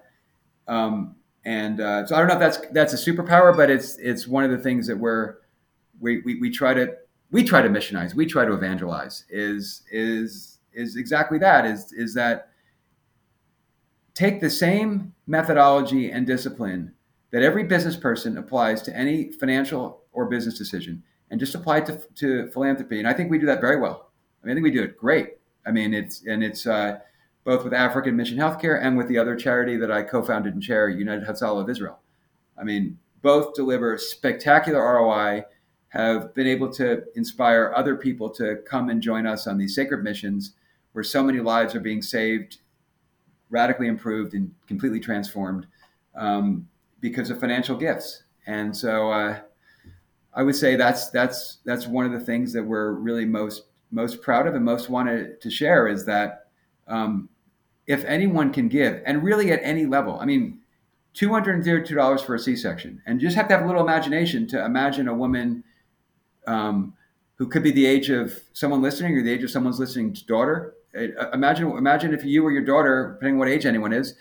um, 0.69 1.17
and 1.45 1.81
uh, 1.81 2.07
so 2.07 2.15
I 2.15 2.19
don't 2.19 2.29
know 2.29 2.35
if 2.35 2.41
that's 2.41 2.59
that's 2.73 2.93
a 2.95 3.13
superpower, 3.13 3.57
but 3.57 3.71
it's 3.71 3.97
it's 3.97 4.29
one 4.29 4.45
of 4.45 4.51
the 4.51 4.59
things 4.59 4.87
that 4.87 4.97
we're 4.97 5.37
we, 6.01 6.21
we, 6.23 6.41
we 6.41 6.51
try 6.51 6.75
to 6.75 6.95
we 7.31 7.43
try 7.43 7.63
to 7.63 7.69
missionize, 7.69 8.15
we 8.15 8.27
try 8.27 8.45
to 8.45 8.53
evangelize. 8.53 9.25
Is 9.29 9.83
is 9.91 10.59
is 10.73 10.97
exactly 10.97 11.39
that. 11.39 11.65
Is 11.65 11.93
is 11.93 12.15
that 12.15 12.49
take 14.15 14.41
the 14.41 14.51
same 14.51 15.15
methodology 15.27 16.11
and 16.11 16.27
discipline 16.27 16.93
that 17.31 17.43
every 17.43 17.65
business 17.65 17.97
person 17.97 18.37
applies 18.37 18.83
to 18.83 18.97
any 18.97 19.33
financial 19.33 20.03
or 20.13 20.27
business 20.27 20.59
decision 20.59 21.03
and 21.31 21.41
just 21.41 21.55
apply 21.55 21.79
it 21.79 21.87
to, 21.87 21.99
to 22.15 22.51
philanthropy. 22.51 22.99
And 22.99 23.09
I 23.09 23.15
think 23.15 23.31
we 23.31 23.39
do 23.39 23.47
that 23.47 23.61
very 23.61 23.81
well. 23.81 24.11
I, 24.43 24.47
mean, 24.47 24.53
I 24.53 24.55
think 24.55 24.65
we 24.65 24.71
do 24.71 24.83
it 24.83 24.99
great. 24.99 25.39
I 25.67 25.71
mean, 25.71 25.95
it's, 25.95 26.27
and 26.27 26.45
it's 26.45 26.67
uh, 26.67 26.99
both 27.45 27.65
with 27.65 27.75
African 27.75 28.17
Mission 28.17 28.39
Healthcare 28.39 28.81
and 28.83 28.97
with 28.97 29.09
the 29.09 29.19
other 29.19 29.37
charity 29.37 29.77
that 29.77 29.91
I 29.91 30.03
co 30.03 30.23
founded 30.23 30.55
and 30.55 30.63
chair, 30.63 30.89
United 30.89 31.27
Hatzalah 31.27 31.63
of 31.63 31.71
Israel. 31.71 31.99
I 32.59 32.65
mean, 32.65 32.99
both 33.23 33.55
deliver 33.55 33.99
spectacular 33.99 34.81
ROI, 34.81 35.45
have 35.93 36.33
been 36.33 36.47
able 36.47 36.73
to 36.73 37.03
inspire 37.17 37.71
other 37.77 37.97
people 37.97 38.31
to 38.31 38.57
come 38.67 38.89
and 38.89 39.03
join 39.03 39.27
us 39.27 39.47
on 39.47 39.59
these 39.59 39.75
sacred 39.75 40.03
missions 40.03 40.55
where 40.93 41.05
so 41.05 41.23
many 41.23 41.39
lives 41.39 41.75
are 41.75 41.81
being 41.81 42.01
saved, 42.01 42.61
radically 43.51 43.89
improved, 43.89 44.33
and 44.33 44.51
completely 44.67 44.99
transformed 44.99 45.67
um, 46.15 46.67
because 47.01 47.29
of 47.29 47.39
financial 47.39 47.77
gifts. 47.77 48.23
And 48.47 48.75
so 48.75 49.11
uh, 49.11 49.41
I 50.33 50.43
would 50.43 50.57
say 50.57 50.77
that's 50.77 51.11
that's 51.11 51.59
that's 51.67 51.87
one 51.87 52.07
of 52.07 52.13
the 52.13 52.21
things 52.21 52.55
that 52.55 52.63
we're 52.63 52.93
really 52.93 53.27
most 53.27 53.65
most 53.91 54.23
proud 54.23 54.47
of 54.47 54.55
and 54.55 54.65
most 54.65 54.89
wanted 54.89 55.43
to 55.43 55.51
share 55.51 55.89
is 55.89 56.07
that 56.07 56.42
um, 56.89 57.29
if 57.87 58.05
anyone 58.05 58.53
can 58.53 58.69
give, 58.69 59.03
and 59.07 59.23
really 59.23 59.53
at 59.53 59.61
any 59.63 59.87
level, 59.87 60.19
I 60.21 60.25
mean, 60.25 60.61
two 61.15 61.31
hundred 61.31 61.57
and 61.57 61.65
thirty-two 61.65 61.95
dollars 61.95 62.23
for 62.23 62.35
a 62.35 62.39
C-section, 62.39 63.03
and 63.07 63.21
you 63.21 63.29
just 63.29 63.37
have 63.37 63.49
to 63.49 63.55
have 63.55 63.65
a 63.65 63.67
little 63.67 63.83
imagination 63.83 64.47
to 64.49 64.65
imagine 64.65 65.09
a 65.09 65.15
woman 65.15 65.65
um, 66.47 66.95
who 67.37 67.49
could 67.49 67.63
be 67.63 67.73
the 67.73 67.87
age 67.87 68.11
of 68.11 68.41
someone 68.53 68.83
listening 68.83 69.17
or 69.17 69.23
the 69.23 69.33
age 69.33 69.43
of 69.43 69.51
someone's 69.51 69.79
listening's 69.79 70.23
daughter. 70.23 70.75
Uh, 70.97 71.31
imagine, 71.33 71.71
imagine 71.77 72.13
if 72.15 72.25
you 72.25 72.45
or 72.45 72.53
your 72.53 72.65
daughter, 72.65 73.15
depending 73.15 73.39
what 73.39 73.49
age 73.49 73.67
anyone 73.67 73.93
is, 73.93 74.15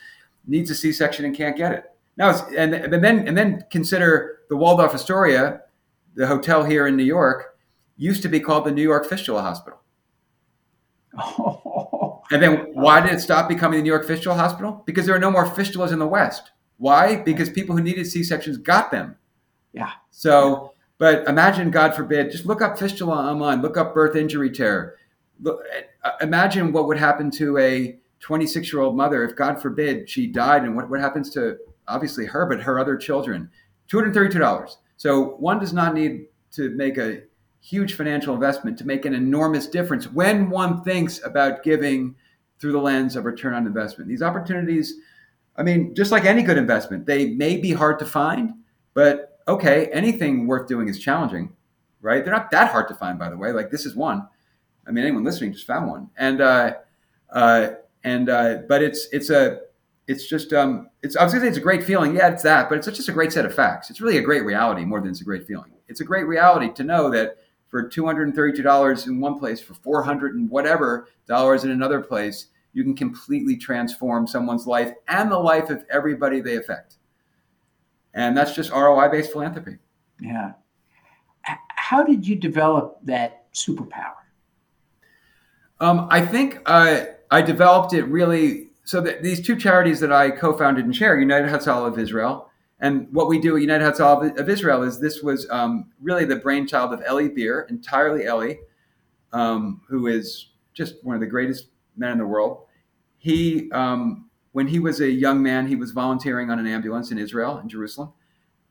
needs 0.48 0.72
a 0.72 0.76
C-section 0.76 1.26
and 1.26 1.36
can't 1.36 1.58
get 1.58 1.72
it. 1.72 1.86
Now, 2.18 2.48
and, 2.58 2.74
and 2.74 3.04
then 3.04 3.28
and 3.28 3.38
then 3.38 3.66
consider 3.70 4.40
the 4.50 4.58
Waldorf 4.58 4.94
Astoria, 4.94 5.62
the 6.16 6.28
hotel 6.28 6.64
here 6.64 6.88
in 6.88 6.98
New 6.98 7.04
York, 7.04 7.58
used 7.98 8.22
to 8.24 8.30
be 8.30 8.40
called 8.40 8.66
the 8.66 8.72
New 8.72 8.82
York 8.82 9.06
Fistula 9.06 9.42
Hospital. 9.42 9.80
Oh. 11.18 11.71
And 12.32 12.42
then 12.42 12.68
why 12.74 13.02
did 13.02 13.12
it 13.12 13.20
stop 13.20 13.50
becoming 13.50 13.78
the 13.78 13.84
New 13.84 13.90
York 13.90 14.08
Fistula 14.08 14.36
Hospital? 14.36 14.84
Because 14.86 15.06
there 15.06 15.16
are 15.16 15.20
no 15.20 15.32
more 15.32 15.46
fistulas 15.46 15.92
in 15.92 16.00
the 16.00 16.08
West. 16.08 16.52
Why? 16.78 17.18
Because 17.18 17.50
people 17.50 17.76
who 17.76 17.84
needed 17.84 18.08
C 18.08 18.24
sections 18.24 18.58
got 18.58 18.90
them. 18.90 19.18
Yeah. 19.74 19.92
So, 20.10 20.74
but 20.98 21.28
imagine, 21.28 21.72
God 21.72 21.94
forbid, 21.94 22.32
just 22.32 22.46
look 22.46 22.62
up 22.62 22.80
fistula 22.80 23.16
online, 23.16 23.62
look 23.62 23.78
up 23.78 23.94
birth 23.94 24.16
injury 24.16 24.50
tear. 24.50 24.96
Look, 25.42 25.62
uh, 26.04 26.12
imagine 26.22 26.72
what 26.72 26.88
would 26.88 26.98
happen 26.98 27.30
to 27.32 27.58
a 27.58 28.00
26 28.22 28.72
year 28.72 28.82
old 28.82 28.96
mother 28.96 29.24
if, 29.24 29.36
God 29.36 29.62
forbid, 29.62 30.10
she 30.10 30.28
died, 30.28 30.64
and 30.64 30.76
what, 30.76 30.90
what 30.90 31.00
happens 31.00 31.30
to 31.32 31.58
obviously 31.88 32.26
her, 32.26 32.46
but 32.46 32.62
her 32.62 32.80
other 32.80 32.96
children. 32.98 33.50
$232. 33.92 34.76
So 34.98 35.36
one 35.38 35.60
does 35.60 35.74
not 35.74 35.94
need 35.94 36.28
to 36.54 36.70
make 36.72 36.98
a 36.98 37.24
huge 37.60 37.94
financial 37.94 38.34
investment 38.34 38.78
to 38.80 38.86
make 38.86 39.06
an 39.06 39.14
enormous 39.14 39.68
difference 39.68 40.08
when 40.08 40.50
one 40.50 40.84
thinks 40.84 41.24
about 41.24 41.64
giving 41.64 42.16
through 42.62 42.72
the 42.72 42.80
lens 42.80 43.16
of 43.16 43.26
return 43.26 43.56
on 43.56 43.66
investment. 43.66 44.08
These 44.08 44.22
opportunities, 44.22 44.94
I 45.58 45.64
mean, 45.64 45.96
just 45.96 46.12
like 46.12 46.26
any 46.26 46.44
good 46.44 46.58
investment, 46.58 47.08
they 47.08 47.32
may 47.32 47.58
be 47.58 47.74
hard 47.74 47.98
to 48.00 48.06
find, 48.06 48.54
but 48.94 49.40
okay, 49.48 49.88
anything 49.88 50.46
worth 50.46 50.68
doing 50.68 50.88
is 50.88 51.00
challenging, 51.00 51.54
right? 52.02 52.24
They're 52.24 52.34
not 52.34 52.52
that 52.52 52.72
hard 52.72 52.88
to 52.90 52.96
find, 52.96 53.18
by 53.18 53.30
the 53.30 53.38
way. 53.38 53.52
Like 53.52 53.72
this 53.72 53.86
is 53.88 53.96
one. 53.96 54.28
I 54.88 54.92
mean, 54.92 55.04
anyone 55.04 55.24
listening 55.24 55.52
just 55.54 55.68
found 55.68 55.90
one, 55.90 56.10
and 56.18 56.42
uh, 56.42 56.74
uh, 57.32 57.70
and 58.04 58.30
uh, 58.30 58.60
but 58.68 58.82
it's 58.82 59.08
it's 59.12 59.30
a 59.30 59.62
it's 60.08 60.28
just 60.28 60.54
um, 60.54 60.90
it's 61.04 61.16
I 61.16 61.24
was 61.24 61.34
gonna 61.34 61.46
say 61.46 61.50
it's 61.50 61.58
a 61.58 61.62
great 61.62 61.84
feeling. 61.84 62.16
Yeah, 62.16 62.30
it's 62.30 62.44
that, 62.44 62.70
but 62.70 62.78
it's 62.78 62.88
just 62.88 63.10
a 63.10 63.14
great 63.14 63.32
set 63.32 63.46
of 63.46 63.54
facts. 63.54 63.90
It's 63.90 64.02
really 64.02 64.18
a 64.18 64.22
great 64.22 64.44
reality 64.44 64.86
more 64.86 65.00
than 65.00 65.10
it's 65.10 65.22
a 65.22 65.26
great 65.26 65.46
feeling. 65.46 65.72
It's 65.88 66.02
a 66.02 66.06
great 66.06 66.26
reality 66.26 66.72
to 66.74 66.84
know 66.84 67.10
that 67.12 67.38
for 67.72 67.90
$232 67.90 69.08
in 69.08 69.20
one 69.22 69.40
place, 69.40 69.62
for 69.62 69.74
400 69.74 70.36
and 70.36 70.50
whatever 70.50 71.08
dollars 71.26 71.64
in 71.64 71.72
another 71.72 72.02
place, 72.02 72.48
you 72.74 72.84
can 72.84 72.96
completely 72.96 73.56
transform 73.58 74.28
someone's 74.28 74.68
life 74.68 74.94
and 75.08 75.32
the 75.32 75.40
life 75.40 75.70
of 75.70 75.84
everybody 75.90 76.42
they 76.42 76.58
affect. 76.58 76.98
And 78.14 78.36
that's 78.36 78.54
just 78.54 78.72
ROI 78.72 79.10
based 79.10 79.32
philanthropy. 79.32 79.78
Yeah. 80.20 80.52
How 81.44 82.04
did 82.04 82.28
you 82.28 82.36
develop 82.36 83.00
that 83.04 83.52
superpower? 83.54 84.16
Um, 85.80 86.08
I 86.12 86.26
think 86.26 86.62
uh, 86.66 87.06
I 87.32 87.42
developed 87.42 87.94
it 87.94 88.04
really. 88.04 88.68
So 88.84 89.00
that 89.02 89.24
these 89.24 89.40
two 89.40 89.56
charities 89.56 90.00
that 90.00 90.12
I 90.12 90.32
co-founded 90.32 90.84
and 90.84 90.96
share, 90.96 91.18
United 91.18 91.50
Hatzalah 91.50 91.88
of 91.88 92.00
Israel 92.00 92.51
and 92.82 93.08
what 93.14 93.28
we 93.28 93.40
do 93.40 93.56
at 93.56 93.62
United 93.62 93.86
Hatzalah 93.86 94.38
of 94.40 94.50
Israel 94.50 94.82
is 94.82 95.00
this 95.00 95.22
was 95.22 95.48
um, 95.52 95.92
really 96.02 96.26
the 96.26 96.36
brainchild 96.36 96.94
of 96.94 97.02
Eli 97.08 97.28
Beer, 97.28 97.68
entirely 97.70 98.24
Eli, 98.24 98.56
um, 99.34 99.82
who 99.88 100.08
is 100.08 100.50
just 100.74 100.96
one 101.04 101.16
of 101.16 101.22
the 101.22 101.28
greatest 101.28 101.68
men 101.96 102.12
in 102.12 102.18
the 102.18 102.26
world. 102.26 102.66
He, 103.20 103.72
um, 103.72 104.30
when 104.54 104.68
he 104.68 104.80
was 104.80 105.00
a 105.00 105.10
young 105.10 105.44
man, 105.44 105.68
he 105.68 105.76
was 105.76 105.92
volunteering 105.92 106.50
on 106.50 106.58
an 106.58 106.66
ambulance 106.66 107.12
in 107.12 107.20
Israel, 107.20 107.60
in 107.60 107.70
Jerusalem, 107.70 108.14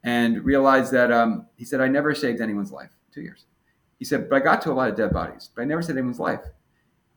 and 0.03 0.44
realized 0.44 0.92
that 0.92 1.12
um, 1.12 1.46
he 1.55 1.64
said, 1.64 1.81
"I 1.81 1.87
never 1.87 2.12
saved 2.12 2.40
anyone's 2.40 2.73
life." 2.73 2.90
Two 3.14 3.23
years. 3.23 3.44
He 4.01 4.05
said, 4.05 4.29
"But 4.29 4.37
I 4.37 4.40
got 4.40 4.61
to 4.62 4.73
a 4.73 4.75
lot 4.75 4.90
of 4.90 4.96
dead 4.96 5.12
bodies, 5.12 5.51
but 5.55 5.62
I 5.62 5.66
never 5.66 5.83
saved 5.83 5.96
anyone's 5.96 6.18
life." 6.18 6.40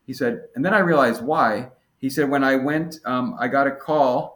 He 0.06 0.14
said, 0.14 0.44
and 0.56 0.64
then 0.64 0.74
I 0.74 0.80
realized 0.80 1.24
why. 1.24 1.72
He 1.98 2.10
said, 2.10 2.30
"When 2.30 2.44
I 2.44 2.56
went, 2.56 3.00
um, 3.06 3.36
I 3.40 3.48
got 3.48 3.66
a 3.66 3.72
call." 3.72 4.33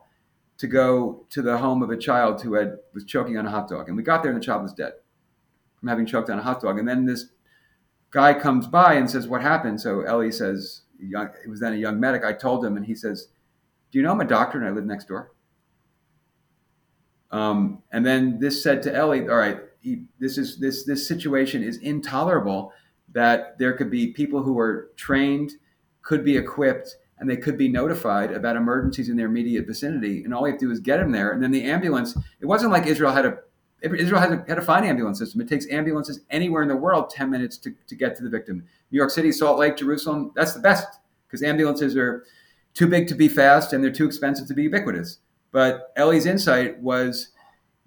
To 0.60 0.68
go 0.68 1.26
to 1.30 1.42
the 1.44 1.60
home 1.60 1.84
of 1.84 1.92
a 1.92 1.98
child 1.98 2.42
who 2.42 2.56
had 2.56 2.78
was 2.94 3.06
choking 3.06 3.38
on 3.38 3.46
a 3.46 3.52
hot 3.52 3.70
dog, 3.70 3.88
and 3.88 3.96
we 3.96 4.02
got 4.02 4.24
there 4.24 4.32
and 4.32 4.42
the 4.42 4.46
child 4.46 4.64
was 4.64 4.74
dead 4.74 4.94
from 5.80 5.88
having 5.88 6.06
choked 6.08 6.32
on 6.32 6.40
a 6.40 6.42
hot 6.42 6.62
dog. 6.62 6.80
And 6.80 6.88
then 6.88 7.06
this 7.06 7.26
guy 8.10 8.34
comes 8.34 8.66
by 8.66 8.96
and 8.96 9.10
says, 9.10 9.28
"What 9.28 9.42
happened?" 9.44 9.80
So 9.82 10.02
Eli 10.02 10.32
says, 10.32 10.82
young, 11.00 11.30
"It 11.46 11.50
was 11.50 11.60
then 11.60 11.74
a 11.74 11.78
young 11.78 12.00
medic." 12.00 12.24
I 12.24 12.34
told 12.34 12.66
him, 12.66 12.76
and 12.76 12.86
he 12.88 12.96
says, 12.96 13.28
"Do 13.92 14.00
you 14.00 14.04
know 14.04 14.12
I'm 14.12 14.22
a 14.22 14.26
doctor 14.26 14.58
and 14.58 14.68
I 14.68 14.72
live 14.72 14.86
next 14.86 15.08
door?" 15.08 15.32
Um, 17.30 17.84
and 17.92 18.04
then 18.04 18.40
this 18.40 18.64
said 18.64 18.82
to 18.84 18.92
Eli, 18.92 19.28
"All 19.28 19.38
right, 19.38 19.60
he, 19.80 20.06
this 20.18 20.40
is 20.40 20.58
this 20.58 20.86
this 20.86 21.08
situation 21.08 21.62
is 21.62 21.78
intolerable. 21.78 22.74
That 23.12 23.60
there 23.60 23.74
could 23.74 23.92
be 23.92 24.12
people 24.12 24.42
who 24.42 24.58
are 24.58 24.90
trained, 24.96 25.52
could 26.02 26.26
be 26.26 26.36
equipped." 26.36 26.98
And 27.20 27.30
they 27.30 27.38
could 27.38 27.58
be 27.58 27.68
notified 27.68 28.32
about 28.32 28.56
emergencies 28.56 29.10
in 29.10 29.18
their 29.18 29.26
immediate 29.26 29.66
vicinity. 29.66 30.24
And 30.24 30.34
all 30.34 30.44
we 30.44 30.52
have 30.52 30.60
to 30.60 30.66
do 30.68 30.72
is 30.72 30.80
get 30.80 30.98
them 30.98 31.12
there. 31.12 31.32
And 31.32 31.42
then 31.42 31.52
the 31.52 31.64
ambulance, 31.64 32.16
it 32.40 32.46
wasn't 32.46 32.72
like 32.72 32.86
Israel 32.86 33.12
had 33.12 33.26
a 33.26 33.40
Israel 33.82 34.20
had 34.20 34.32
a, 34.32 34.46
had 34.48 34.58
a 34.58 34.62
fine 34.62 34.84
ambulance 34.84 35.20
system. 35.20 35.40
It 35.40 35.48
takes 35.48 35.68
ambulances 35.70 36.22
anywhere 36.32 36.64
in 36.64 36.68
the 36.68 36.76
world 36.76 37.12
10 37.12 37.30
minutes 37.30 37.58
to, 37.60 37.74
to 37.88 37.96
get 37.96 38.16
to 38.18 38.24
the 38.24 38.30
victim. 38.30 38.66
New 38.92 38.98
York 38.98 39.12
City, 39.12 39.32
Salt 39.32 39.60
Lake, 39.60 39.78
Jerusalem, 39.78 40.32
that's 40.36 40.54
the 40.54 40.60
best 40.60 41.00
because 41.28 41.44
ambulances 41.44 41.96
are 41.96 42.26
too 42.74 42.88
big 42.88 43.08
to 43.08 43.16
be 43.16 43.28
fast 43.28 43.74
and 43.74 43.84
they're 43.84 43.92
too 43.92 44.06
expensive 44.06 44.48
to 44.48 44.54
be 44.54 44.64
ubiquitous. 44.64 45.20
But 45.52 45.94
Eli's 45.96 46.26
insight 46.26 46.80
was 46.80 47.30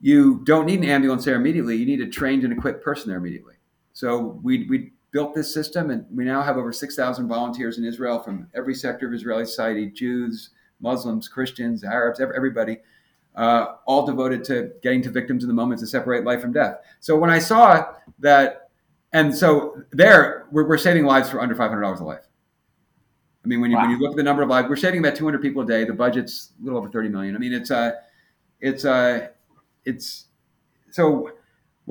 you 0.01 0.43
don't 0.45 0.67
need 0.67 0.81
an 0.81 0.89
ambulance 0.89 1.25
there 1.25 1.35
immediately. 1.35 1.77
You 1.77 1.87
need 1.87 2.01
a 2.01 2.09
trained 2.09 2.45
and 2.45 2.53
equipped 2.53 2.83
person 2.83 3.09
there 3.09 3.19
immediately. 3.19 3.55
So 3.93 4.41
we, 4.43 4.67
we 4.69 4.93
built 5.13 5.35
this 5.35 5.53
system, 5.53 5.91
and 5.91 6.07
we 6.15 6.25
now 6.25 6.43
have 6.43 6.57
over 6.57 6.73
6,000 6.73 7.29
volunteers 7.29 7.79
in 7.79 7.85
Israel 7.85 8.21
from 8.21 8.49
every 8.55 8.75
sector 8.75 9.09
of 9.09 9.15
Israeli 9.15 9.45
society 9.45 9.91
Jews, 9.91 10.51
Muslims, 10.81 11.29
Christians, 11.29 11.85
Arabs, 11.85 12.21
everybody, 12.21 12.79
uh, 13.37 13.75
all 13.87 14.07
devoted 14.07 14.45
to 14.45 14.73
getting 14.83 15.03
to 15.03 15.11
victims 15.11 15.45
in 15.45 15.49
the 15.49 15.55
moment 15.55 15.81
to 15.81 15.87
separate 15.87 16.25
life 16.25 16.41
from 16.41 16.53
death. 16.53 16.77
So 17.01 17.17
when 17.17 17.31
I 17.31 17.39
saw 17.39 17.87
that, 18.21 18.71
and 19.13 19.35
so 19.35 19.83
there, 19.91 20.47
we're, 20.51 20.69
we're 20.69 20.79
saving 20.79 21.05
lives 21.05 21.31
for 21.31 21.41
under 21.41 21.55
$500 21.55 22.01
a 22.01 22.05
life. 22.05 22.27
I 23.45 23.49
mean, 23.49 23.61
when 23.61 23.71
you, 23.71 23.77
wow. 23.77 23.85
when 23.85 23.91
you 23.91 23.99
look 23.99 24.13
at 24.13 24.17
the 24.17 24.23
number 24.23 24.43
of 24.43 24.49
lives, 24.49 24.69
we're 24.69 24.77
saving 24.77 25.01
about 25.01 25.17
200 25.17 25.41
people 25.41 25.63
a 25.63 25.67
day. 25.67 25.85
The 25.85 25.93
budget's 25.93 26.53
a 26.61 26.65
little 26.65 26.79
over 26.79 26.91
30 26.91 27.09
million. 27.09 27.35
I 27.35 27.39
mean, 27.39 27.55
it's 27.55 27.71
uh, 27.71 27.93
it's 28.61 28.85
uh, 28.85 29.29
it's 29.85 30.27
so 30.91 31.31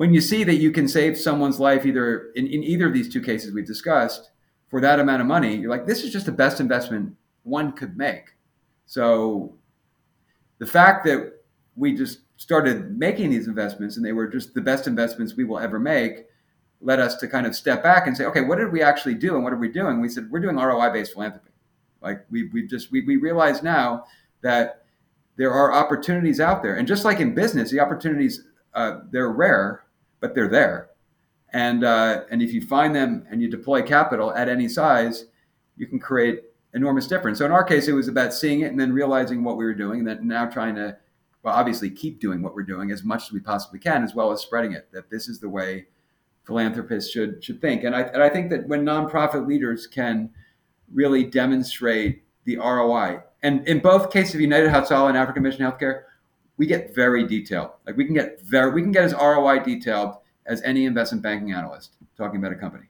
when 0.00 0.14
you 0.14 0.20
see 0.22 0.44
that 0.44 0.54
you 0.54 0.72
can 0.72 0.88
save 0.88 1.18
someone's 1.18 1.60
life 1.60 1.84
either 1.84 2.30
in, 2.34 2.46
in 2.46 2.64
either 2.64 2.86
of 2.86 2.94
these 2.94 3.12
two 3.12 3.20
cases 3.20 3.52
we've 3.52 3.66
discussed 3.66 4.30
for 4.70 4.80
that 4.80 4.98
amount 4.98 5.20
of 5.20 5.26
money, 5.26 5.54
you're 5.54 5.68
like, 5.68 5.84
this 5.84 6.02
is 6.02 6.10
just 6.10 6.24
the 6.24 6.32
best 6.32 6.58
investment 6.58 7.14
one 7.42 7.70
could 7.72 7.98
make. 7.98 8.30
So 8.86 9.56
the 10.56 10.64
fact 10.64 11.04
that 11.04 11.42
we 11.76 11.94
just 11.94 12.20
started 12.38 12.98
making 12.98 13.28
these 13.28 13.46
investments 13.46 13.98
and 13.98 14.06
they 14.06 14.12
were 14.12 14.26
just 14.26 14.54
the 14.54 14.62
best 14.62 14.86
investments 14.86 15.36
we 15.36 15.44
will 15.44 15.58
ever 15.58 15.78
make 15.78 16.24
led 16.80 16.98
us 16.98 17.16
to 17.16 17.28
kind 17.28 17.46
of 17.46 17.54
step 17.54 17.82
back 17.82 18.06
and 18.06 18.16
say, 18.16 18.24
okay, 18.24 18.40
what 18.40 18.56
did 18.56 18.72
we 18.72 18.80
actually 18.80 19.16
do 19.16 19.34
and 19.34 19.44
what 19.44 19.52
are 19.52 19.58
we 19.58 19.68
doing? 19.68 20.00
We 20.00 20.08
said, 20.08 20.30
we're 20.30 20.40
doing 20.40 20.56
ROI 20.56 20.94
based 20.94 21.12
philanthropy. 21.12 21.50
Like 22.00 22.24
we, 22.30 22.48
we 22.54 22.66
just, 22.66 22.90
we, 22.90 23.02
we 23.02 23.18
realize 23.18 23.62
now 23.62 24.06
that 24.40 24.86
there 25.36 25.52
are 25.52 25.74
opportunities 25.74 26.40
out 26.40 26.62
there. 26.62 26.76
And 26.76 26.88
just 26.88 27.04
like 27.04 27.20
in 27.20 27.34
business, 27.34 27.70
the 27.70 27.80
opportunities, 27.80 28.44
uh, 28.72 29.00
they're 29.10 29.28
rare, 29.28 29.84
but 30.20 30.34
they're 30.34 30.48
there. 30.48 30.90
And 31.52 31.82
uh, 31.84 32.22
and 32.30 32.42
if 32.42 32.52
you 32.52 32.62
find 32.62 32.94
them 32.94 33.26
and 33.30 33.42
you 33.42 33.50
deploy 33.50 33.82
capital 33.82 34.32
at 34.34 34.48
any 34.48 34.68
size, 34.68 35.26
you 35.76 35.86
can 35.86 35.98
create 35.98 36.42
enormous 36.74 37.06
difference. 37.06 37.38
So 37.38 37.46
in 37.46 37.52
our 37.52 37.64
case, 37.64 37.88
it 37.88 37.92
was 37.92 38.08
about 38.08 38.32
seeing 38.32 38.60
it 38.60 38.70
and 38.70 38.78
then 38.78 38.92
realizing 38.92 39.42
what 39.42 39.56
we 39.56 39.64
were 39.64 39.74
doing, 39.74 40.00
and 40.00 40.08
then 40.08 40.28
now 40.28 40.46
trying 40.46 40.76
to, 40.76 40.96
well, 41.42 41.54
obviously 41.54 41.90
keep 41.90 42.20
doing 42.20 42.42
what 42.42 42.54
we're 42.54 42.62
doing 42.62 42.92
as 42.92 43.02
much 43.02 43.24
as 43.24 43.32
we 43.32 43.40
possibly 43.40 43.80
can, 43.80 44.04
as 44.04 44.14
well 44.14 44.30
as 44.30 44.40
spreading 44.40 44.72
it. 44.72 44.88
That 44.92 45.10
this 45.10 45.28
is 45.28 45.40
the 45.40 45.48
way 45.48 45.86
philanthropists 46.44 47.10
should 47.10 47.42
should 47.42 47.60
think. 47.60 47.82
And 47.84 47.96
I 47.96 48.02
and 48.02 48.22
I 48.22 48.28
think 48.28 48.50
that 48.50 48.68
when 48.68 48.84
nonprofit 48.84 49.46
leaders 49.46 49.86
can 49.86 50.30
really 50.92 51.24
demonstrate 51.24 52.22
the 52.44 52.58
ROI, 52.58 53.22
and 53.42 53.66
in 53.66 53.80
both 53.80 54.12
cases 54.12 54.36
of 54.36 54.40
United 54.40 54.70
Hatzalah 54.70 55.08
and 55.08 55.18
African 55.18 55.42
Mission 55.42 55.62
Healthcare, 55.62 56.02
we 56.60 56.66
get 56.66 56.94
very 56.94 57.26
detailed. 57.26 57.70
Like 57.86 57.96
we 57.96 58.04
can 58.04 58.12
get 58.12 58.42
very 58.42 58.70
we 58.70 58.82
can 58.82 58.92
get 58.92 59.02
as 59.02 59.14
ROI 59.14 59.60
detailed 59.60 60.16
as 60.44 60.60
any 60.60 60.84
investment 60.84 61.22
banking 61.22 61.52
analyst 61.52 61.94
talking 62.18 62.38
about 62.38 62.52
a 62.52 62.54
company. 62.54 62.84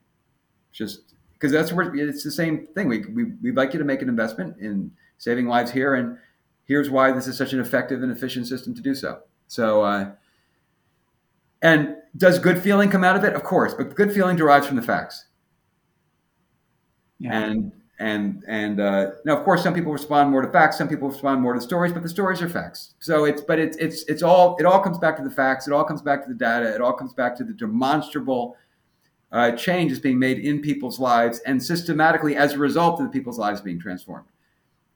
Just 0.73 1.15
because 1.35 1.53
that's 1.53 1.73
where 1.73 1.95
it's 1.95 2.25
the 2.25 2.33
same 2.33 2.67
thing. 2.75 2.89
We, 2.89 3.07
we, 3.07 3.25
we'd 3.41 3.55
like 3.55 3.73
you 3.73 3.79
to 3.79 3.85
make 3.85 4.03
an 4.03 4.09
investment 4.09 4.59
in 4.59 4.91
saving 5.19 5.47
lives 5.47 5.71
here, 5.71 5.95
and 5.95 6.19
here's 6.65 6.91
why 6.91 7.13
this 7.13 7.29
is 7.29 7.39
such 7.39 7.53
an 7.53 7.61
effective 7.61 8.03
and 8.03 8.11
efficient 8.11 8.49
system 8.49 8.75
to 8.75 8.83
do 8.83 8.93
so. 8.93 9.21
So, 9.47 9.83
uh, 9.83 10.11
and 11.63 11.95
does 12.17 12.41
good 12.41 12.61
feeling 12.61 12.91
come 12.91 13.05
out 13.05 13.15
of 13.15 13.23
it? 13.23 13.35
Of 13.35 13.45
course, 13.45 13.73
but 13.73 13.95
good 13.95 14.13
feeling 14.13 14.35
derives 14.35 14.67
from 14.67 14.75
the 14.75 14.83
facts. 14.83 15.27
Yeah. 17.21 17.39
And 17.39 17.71
and 18.01 18.43
and 18.49 18.81
uh, 18.81 19.11
now, 19.25 19.37
of 19.37 19.45
course, 19.45 19.63
some 19.63 19.75
people 19.75 19.93
respond 19.93 20.31
more 20.31 20.41
to 20.41 20.51
facts, 20.51 20.79
some 20.79 20.89
people 20.89 21.11
respond 21.11 21.43
more 21.43 21.53
to 21.53 21.61
stories, 21.61 21.93
but 21.93 22.03
the 22.03 22.09
stories 22.09 22.41
are 22.41 22.49
facts. 22.49 22.95
So 22.99 23.27
it's 23.27 23.43
but 23.43 23.59
it's 23.59 23.77
it's 23.77 24.05
it's 24.05 24.23
all 24.23 24.57
it 24.59 24.65
all 24.65 24.81
comes 24.81 24.99
back 24.99 25.17
to 25.19 25.23
the 25.23 25.31
facts. 25.31 25.69
It 25.69 25.73
all 25.73 25.85
comes 25.85 26.01
back 26.01 26.23
to 26.23 26.29
the 26.29 26.35
data. 26.35 26.75
It 26.75 26.81
all 26.81 26.95
comes 26.95 27.13
back 27.13 27.37
to 27.37 27.45
the 27.45 27.53
demonstrable 27.53 28.57
uh, 29.33 29.53
change 29.53 29.93
is 29.93 30.01
being 30.01 30.19
made 30.19 30.39
in 30.39 30.61
people's 30.61 30.99
lives 30.99 31.41
and 31.41 31.63
systematically 31.63 32.37
as 32.37 32.55
a 32.55 32.59
result 32.59 32.99
of 33.01 33.07
the 33.07 33.13
people's 33.13 33.39
lives 33.39 33.61
being 33.61 33.79
transformed. 33.79 34.27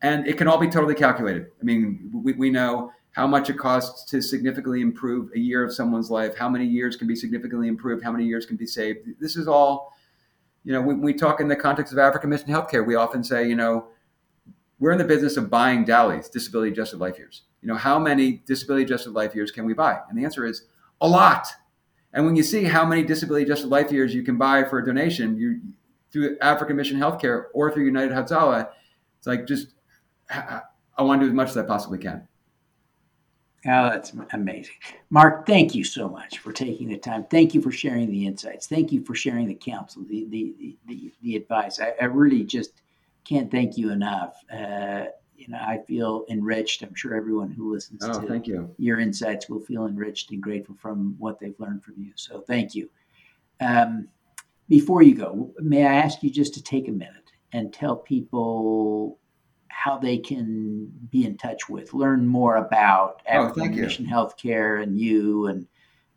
And 0.02 0.26
it 0.26 0.38
can 0.38 0.48
all 0.48 0.58
be 0.58 0.68
totally 0.68 0.94
calculated. 0.94 1.46
I 1.60 1.64
mean, 1.64 2.10
we, 2.12 2.32
we 2.32 2.50
know 2.50 2.90
how 3.12 3.26
much 3.26 3.48
it 3.48 3.56
costs 3.56 4.10
to 4.10 4.20
significantly 4.20 4.80
improve 4.80 5.30
a 5.36 5.38
year 5.38 5.62
of 5.62 5.72
someone's 5.72 6.10
life, 6.10 6.36
how 6.36 6.48
many 6.48 6.64
years 6.64 6.96
can 6.96 7.06
be 7.06 7.14
significantly 7.14 7.68
improved, 7.68 8.02
how 8.02 8.10
many 8.10 8.24
years 8.24 8.44
can 8.44 8.56
be 8.56 8.66
saved. 8.66 9.08
This 9.20 9.36
is 9.36 9.46
all, 9.46 9.92
you 10.64 10.72
know, 10.72 10.80
when 10.80 11.00
we 11.00 11.12
talk 11.12 11.40
in 11.40 11.48
the 11.48 11.56
context 11.56 11.92
of 11.92 11.98
African 11.98 12.30
Mission 12.30 12.48
Healthcare, 12.48 12.86
we 12.86 12.94
often 12.94 13.22
say, 13.22 13.46
you 13.46 13.54
know, 13.54 13.88
we're 14.78 14.92
in 14.92 14.98
the 14.98 15.04
business 15.04 15.36
of 15.36 15.50
buying 15.50 15.84
DALYs, 15.84 16.30
disability 16.30 16.72
adjusted 16.72 16.98
life 16.98 17.18
years. 17.18 17.42
You 17.62 17.68
know, 17.68 17.76
how 17.76 17.98
many 17.98 18.42
disability 18.46 18.84
adjusted 18.84 19.12
life 19.12 19.34
years 19.34 19.50
can 19.50 19.64
we 19.64 19.74
buy? 19.74 19.98
And 20.08 20.18
the 20.18 20.24
answer 20.24 20.44
is 20.44 20.64
a 21.00 21.08
lot. 21.08 21.46
And 22.12 22.24
when 22.24 22.36
you 22.36 22.42
see 22.42 22.64
how 22.64 22.84
many 22.84 23.02
disability 23.02 23.44
adjusted 23.44 23.68
life 23.68 23.92
years 23.92 24.14
you 24.14 24.22
can 24.22 24.38
buy 24.38 24.64
for 24.64 24.78
a 24.78 24.84
donation, 24.84 25.36
you 25.36 25.60
through 26.10 26.38
African 26.40 26.76
Mission 26.76 26.98
Healthcare 26.98 27.46
or 27.52 27.72
through 27.72 27.84
United 27.84 28.12
Hatzalah, 28.12 28.68
it's 29.18 29.26
like 29.26 29.46
just 29.46 29.74
I 30.30 31.02
want 31.02 31.20
to 31.20 31.26
do 31.26 31.30
as 31.30 31.34
much 31.34 31.50
as 31.50 31.56
I 31.56 31.62
possibly 31.62 31.98
can. 31.98 32.28
Oh, 33.66 33.88
that's 33.88 34.12
amazing. 34.32 34.74
Mark, 35.08 35.46
thank 35.46 35.74
you 35.74 35.84
so 35.84 36.08
much 36.08 36.38
for 36.38 36.52
taking 36.52 36.88
the 36.88 36.98
time. 36.98 37.24
Thank 37.24 37.54
you 37.54 37.62
for 37.62 37.72
sharing 37.72 38.10
the 38.10 38.26
insights. 38.26 38.66
Thank 38.66 38.92
you 38.92 39.02
for 39.02 39.14
sharing 39.14 39.48
the 39.48 39.54
counsel, 39.54 40.04
the 40.04 40.26
the 40.28 40.76
the, 40.86 41.12
the 41.22 41.36
advice. 41.36 41.80
I, 41.80 41.94
I 42.00 42.04
really 42.04 42.44
just 42.44 42.82
can't 43.24 43.50
thank 43.50 43.78
you 43.78 43.90
enough. 43.90 44.36
Uh, 44.52 45.06
you 45.36 45.48
know, 45.48 45.58
I 45.58 45.78
feel 45.86 46.24
enriched. 46.28 46.82
I'm 46.82 46.94
sure 46.94 47.14
everyone 47.14 47.50
who 47.50 47.72
listens 47.72 48.04
oh, 48.04 48.20
to 48.20 48.26
thank 48.26 48.46
you. 48.46 48.74
your 48.78 49.00
insights 49.00 49.48
will 49.48 49.60
feel 49.60 49.86
enriched 49.86 50.30
and 50.30 50.42
grateful 50.42 50.76
from 50.76 51.16
what 51.18 51.40
they've 51.40 51.58
learned 51.58 51.82
from 51.82 51.94
you. 51.98 52.12
So 52.16 52.40
thank 52.40 52.74
you. 52.74 52.90
Um, 53.60 54.08
before 54.68 55.02
you 55.02 55.14
go, 55.14 55.52
may 55.58 55.86
I 55.86 55.94
ask 55.94 56.22
you 56.22 56.30
just 56.30 56.54
to 56.54 56.62
take 56.62 56.88
a 56.88 56.92
minute 56.92 57.32
and 57.52 57.72
tell 57.72 57.96
people 57.96 59.18
how 59.74 59.98
they 59.98 60.16
can 60.16 60.90
be 61.10 61.26
in 61.26 61.36
touch 61.36 61.68
with, 61.68 61.92
learn 61.92 62.26
more 62.26 62.56
about 62.56 63.20
oh, 63.28 63.46
African 63.48 63.80
Mission 63.80 64.06
Healthcare 64.06 64.82
and 64.82 64.98
you 64.98 65.48
and 65.48 65.66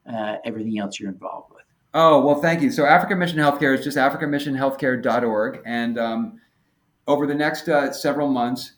uh, 0.09 0.37
everything 0.45 0.79
else 0.79 0.99
you're 0.99 1.09
involved 1.09 1.53
with. 1.53 1.63
Oh, 1.93 2.23
well, 2.23 2.39
thank 2.39 2.61
you. 2.61 2.71
So 2.71 2.85
African 2.85 3.17
Mission 3.17 3.39
Healthcare 3.39 3.77
is 3.77 3.83
just 3.83 3.97
africanmissionhealthcare.org. 3.97 5.61
And 5.65 5.97
um, 5.97 6.39
over 7.07 7.25
the 7.25 7.33
next 7.33 7.67
uh, 7.67 7.91
several 7.91 8.29
months, 8.29 8.73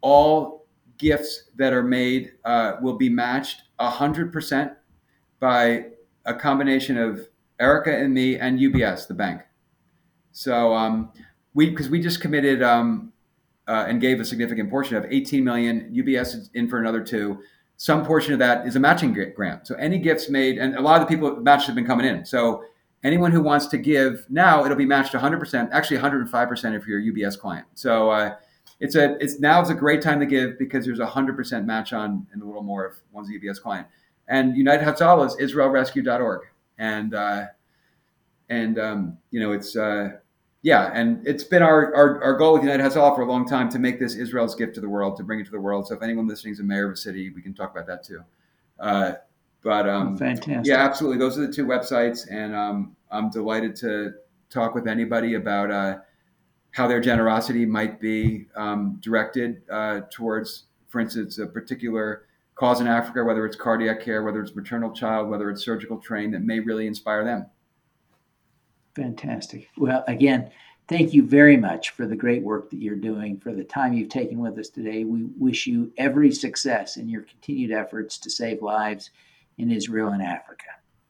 all 0.00 0.66
gifts 0.96 1.50
that 1.56 1.72
are 1.72 1.82
made 1.82 2.32
uh, 2.44 2.74
will 2.80 2.96
be 2.96 3.08
matched 3.08 3.62
100% 3.80 4.76
by 5.40 5.86
a 6.24 6.34
combination 6.34 6.96
of 6.96 7.26
Erica 7.58 7.94
and 7.94 8.14
me 8.14 8.38
and 8.38 8.58
UBS, 8.58 9.08
the 9.08 9.14
bank. 9.14 9.42
So 10.32 10.72
um, 10.72 11.12
we, 11.52 11.70
because 11.70 11.88
we 11.90 12.00
just 12.00 12.20
committed 12.20 12.62
um, 12.62 13.09
uh, 13.70 13.86
and 13.88 14.00
gave 14.00 14.18
a 14.18 14.24
significant 14.24 14.68
portion 14.68 14.96
of 14.96 15.06
18 15.08 15.44
million. 15.44 15.88
UBS 15.94 16.34
is 16.34 16.50
in 16.54 16.68
for 16.68 16.80
another 16.80 17.02
two. 17.04 17.38
Some 17.76 18.04
portion 18.04 18.32
of 18.32 18.40
that 18.40 18.66
is 18.66 18.74
a 18.74 18.80
matching 18.80 19.12
grant. 19.34 19.66
So 19.68 19.76
any 19.76 19.98
gifts 19.98 20.28
made, 20.28 20.58
and 20.58 20.74
a 20.74 20.80
lot 20.80 21.00
of 21.00 21.06
the 21.08 21.14
people 21.14 21.36
matched 21.36 21.66
have 21.66 21.76
been 21.76 21.86
coming 21.86 22.04
in. 22.04 22.24
So 22.24 22.64
anyone 23.04 23.30
who 23.30 23.40
wants 23.40 23.68
to 23.68 23.78
give 23.78 24.26
now, 24.28 24.64
it'll 24.64 24.76
be 24.76 24.86
matched 24.86 25.14
100%, 25.14 25.70
actually 25.70 25.98
105% 25.98 26.76
if 26.76 26.84
you're 26.84 26.98
a 26.98 27.02
UBS 27.02 27.38
client. 27.38 27.64
So 27.74 28.10
uh, 28.10 28.34
it's 28.80 28.96
a 28.96 29.16
it's 29.22 29.38
now 29.38 29.60
it's 29.60 29.70
a 29.70 29.74
great 29.74 30.02
time 30.02 30.18
to 30.18 30.26
give 30.26 30.58
because 30.58 30.84
there's 30.84 31.00
a 31.00 31.06
hundred 31.06 31.36
percent 31.36 31.66
match 31.66 31.92
on 31.92 32.26
and 32.32 32.42
a 32.42 32.44
little 32.44 32.62
more 32.62 32.86
if 32.86 32.94
one's 33.12 33.28
a 33.28 33.32
UBS 33.32 33.60
client. 33.60 33.86
And 34.26 34.56
United 34.56 34.84
Hatzalah 34.84 35.26
is 35.26 35.52
IsraelRescue.org. 35.52 36.40
And 36.78 37.14
uh, 37.14 37.46
and 38.48 38.78
um, 38.78 39.18
you 39.30 39.38
know 39.38 39.52
it's 39.52 39.76
uh, 39.76 40.16
yeah, 40.62 40.90
and 40.92 41.26
it's 41.26 41.44
been 41.44 41.62
our, 41.62 41.94
our, 41.94 42.22
our 42.22 42.34
goal 42.34 42.54
with 42.54 42.62
United 42.62 42.82
Hatzalah 42.82 43.14
for 43.16 43.22
a 43.22 43.26
long 43.26 43.46
time 43.48 43.70
to 43.70 43.78
make 43.78 43.98
this 43.98 44.14
Israel's 44.14 44.54
gift 44.54 44.74
to 44.74 44.80
the 44.80 44.88
world, 44.88 45.16
to 45.16 45.22
bring 45.22 45.40
it 45.40 45.44
to 45.44 45.50
the 45.50 45.60
world. 45.60 45.86
So 45.86 45.94
if 45.94 46.02
anyone 46.02 46.28
listening 46.28 46.52
is 46.52 46.60
a 46.60 46.64
mayor 46.64 46.86
of 46.86 46.92
a 46.92 46.96
city, 46.96 47.30
we 47.30 47.40
can 47.40 47.54
talk 47.54 47.70
about 47.70 47.86
that 47.86 48.04
too. 48.04 48.22
Uh, 48.78 49.12
but 49.62 49.88
um, 49.88 50.14
oh, 50.14 50.16
fantastic. 50.18 50.66
Yeah, 50.66 50.84
absolutely. 50.84 51.18
Those 51.18 51.38
are 51.38 51.46
the 51.46 51.52
two 51.52 51.66
websites, 51.66 52.30
and 52.30 52.54
um, 52.54 52.96
I'm 53.10 53.30
delighted 53.30 53.74
to 53.76 54.12
talk 54.50 54.74
with 54.74 54.86
anybody 54.86 55.34
about 55.34 55.70
uh, 55.70 55.98
how 56.72 56.86
their 56.86 57.00
generosity 57.00 57.64
might 57.64 58.00
be 58.00 58.46
um, 58.54 58.98
directed 59.00 59.62
uh, 59.70 60.02
towards, 60.10 60.64
for 60.88 61.00
instance, 61.00 61.38
a 61.38 61.46
particular 61.46 62.26
cause 62.54 62.80
in 62.80 62.86
Africa, 62.86 63.24
whether 63.24 63.46
it's 63.46 63.56
cardiac 63.56 64.02
care, 64.02 64.22
whether 64.22 64.42
it's 64.42 64.54
maternal 64.54 64.92
child, 64.92 65.30
whether 65.30 65.50
it's 65.50 65.64
surgical 65.64 65.98
train, 65.98 66.30
that 66.30 66.42
may 66.42 66.60
really 66.60 66.86
inspire 66.86 67.24
them. 67.24 67.46
Fantastic. 69.00 69.70
Well, 69.78 70.04
again, 70.08 70.50
thank 70.86 71.14
you 71.14 71.22
very 71.22 71.56
much 71.56 71.88
for 71.90 72.06
the 72.06 72.14
great 72.14 72.42
work 72.42 72.68
that 72.68 72.82
you're 72.82 72.96
doing, 72.96 73.40
for 73.40 73.54
the 73.54 73.64
time 73.64 73.94
you've 73.94 74.10
taken 74.10 74.38
with 74.38 74.58
us 74.58 74.68
today. 74.68 75.04
We 75.04 75.24
wish 75.38 75.66
you 75.66 75.90
every 75.96 76.30
success 76.30 76.98
in 76.98 77.08
your 77.08 77.22
continued 77.22 77.72
efforts 77.72 78.18
to 78.18 78.28
save 78.28 78.60
lives 78.60 79.08
in 79.56 79.70
Israel 79.70 80.10
and 80.10 80.22
Africa. 80.22 80.66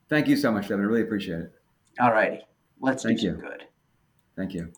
Thank 0.09 0.29
you 0.29 0.37
so 0.37 0.53
much, 0.53 0.69
Devin. 0.69 0.85
I 0.85 0.87
really 0.87 1.03
appreciate 1.03 1.41
it. 1.41 1.53
All 1.99 2.13
righty. 2.13 2.43
Let's 2.81 3.03
Thank 3.03 3.19
do 3.19 3.27
you. 3.27 3.33
some 3.33 3.41
good. 3.41 3.65
Thank 4.37 4.55
you. 4.55 4.73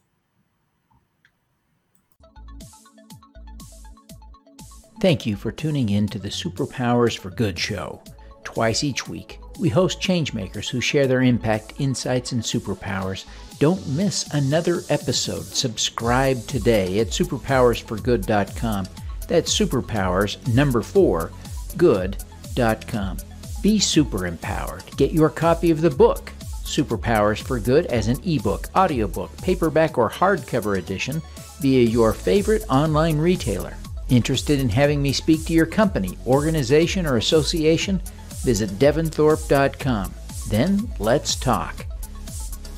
Thank 5.03 5.27
you 5.27 5.37
for 5.37 5.53
tuning 5.53 5.91
in 5.91 6.07
to 6.09 6.19
the 6.19 6.31
Superpowers 6.31 7.19
for 7.19 7.29
Good 7.29 7.59
show. 7.59 8.03
Twice 8.45 8.83
each 8.83 9.07
week, 9.07 9.39
we 9.59 9.69
host 9.69 10.01
changemakers 10.01 10.69
who 10.69 10.81
share 10.81 11.07
their 11.07 11.23
impact, 11.23 11.75
insights, 11.79 12.33
and 12.33 12.43
superpowers. 12.43 13.25
Don't 13.59 13.87
miss 13.89 14.33
another 14.35 14.83
episode. 14.89 15.45
Subscribe 15.45 16.47
today 16.47 16.99
at 17.01 17.09
superpowersforgood.com. 17.09 18.89
That's 19.29 19.59
superpowers, 19.59 20.55
number 20.55 20.83
four, 20.83 21.31
good.com. 21.77 23.19
Be 23.63 23.79
super 23.79 24.27
empowered. 24.27 24.83
Get 24.97 25.13
your 25.13 25.31
copy 25.31 25.71
of 25.71 25.81
the 25.81 25.91
book, 25.91 26.33
Superpowers 26.65 27.41
for 27.41 27.61
Good, 27.61 27.87
as 27.87 28.09
an 28.09 28.21
ebook, 28.25 28.69
audiobook, 28.75 29.37
paperback, 29.39 29.97
or 29.97 30.11
hardcover 30.11 30.79
edition 30.79 31.23
via 31.61 31.83
your 31.83 32.13
favorite 32.13 32.65
online 32.69 33.19
retailer. 33.19 33.77
Interested 34.09 34.59
in 34.59 34.69
having 34.69 35.01
me 35.01 35.13
speak 35.13 35.45
to 35.47 35.53
your 35.53 35.67
company, 35.67 36.19
organization, 36.27 37.07
or 37.07 37.17
association? 37.17 38.03
Visit 38.43 38.71
devinthorpe.com. 38.79 40.15
Then 40.49 40.91
let's 40.99 41.37
talk. 41.37 41.87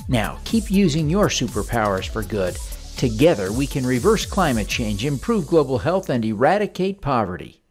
Now, 0.08 0.38
keep 0.44 0.70
using 0.70 1.08
your 1.08 1.28
superpowers 1.28 2.08
for 2.08 2.22
good. 2.22 2.56
Together, 2.96 3.52
we 3.52 3.66
can 3.66 3.86
reverse 3.86 4.26
climate 4.26 4.68
change, 4.68 5.04
improve 5.04 5.46
global 5.46 5.78
health, 5.78 6.10
and 6.10 6.24
eradicate 6.24 7.00
poverty. 7.00 7.63